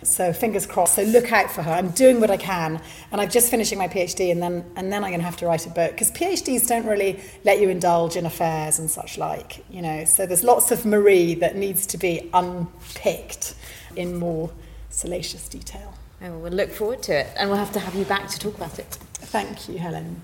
So 0.02 0.34
fingers 0.34 0.66
crossed. 0.66 0.96
So 0.96 1.04
look 1.04 1.32
out 1.32 1.52
for 1.52 1.62
her. 1.62 1.72
I'm 1.72 1.92
doing 1.92 2.20
what 2.20 2.32
I 2.32 2.36
can, 2.36 2.82
and 3.12 3.22
I'm 3.22 3.30
just 3.30 3.52
finishing 3.52 3.78
my 3.78 3.88
PhD, 3.88 4.32
and 4.32 4.42
then 4.42 4.66
and 4.76 4.92
then 4.92 5.04
I'm 5.04 5.12
going 5.12 5.20
to 5.20 5.26
have 5.26 5.38
to 5.38 5.46
write 5.46 5.68
a 5.68 5.70
book 5.70 5.92
because 5.92 6.12
PhDs 6.12 6.68
don't 6.68 6.88
really 6.88 7.22
let 7.46 7.62
you 7.62 7.70
indulge 7.70 8.16
in 8.16 8.26
affairs 8.26 8.80
and 8.80 8.90
such 8.90 9.20
like, 9.20 9.64
you 9.70 9.84
know. 9.84 10.04
So 10.04 10.26
there's 10.26 10.44
lots 10.44 10.72
of 10.72 10.84
Marie 10.84 11.36
that 11.36 11.56
needs 11.56 11.86
to 11.88 11.98
be 11.98 12.28
unpicked 12.34 13.54
in 13.96 14.18
more 14.18 14.50
salacious 14.90 15.48
detail. 15.48 15.94
Oh, 16.24 16.40
we'll 16.40 16.52
look 16.52 16.72
forward 16.72 17.04
to 17.04 17.14
it, 17.14 17.28
and 17.38 17.50
we'll 17.50 17.60
have 17.60 17.72
to 17.74 17.80
have 17.80 17.94
you 17.94 18.06
back 18.06 18.28
to 18.30 18.40
talk 18.40 18.56
about 18.56 18.80
it. 18.80 18.98
Thank 19.32 19.70
you, 19.70 19.78
Helen. 19.78 20.24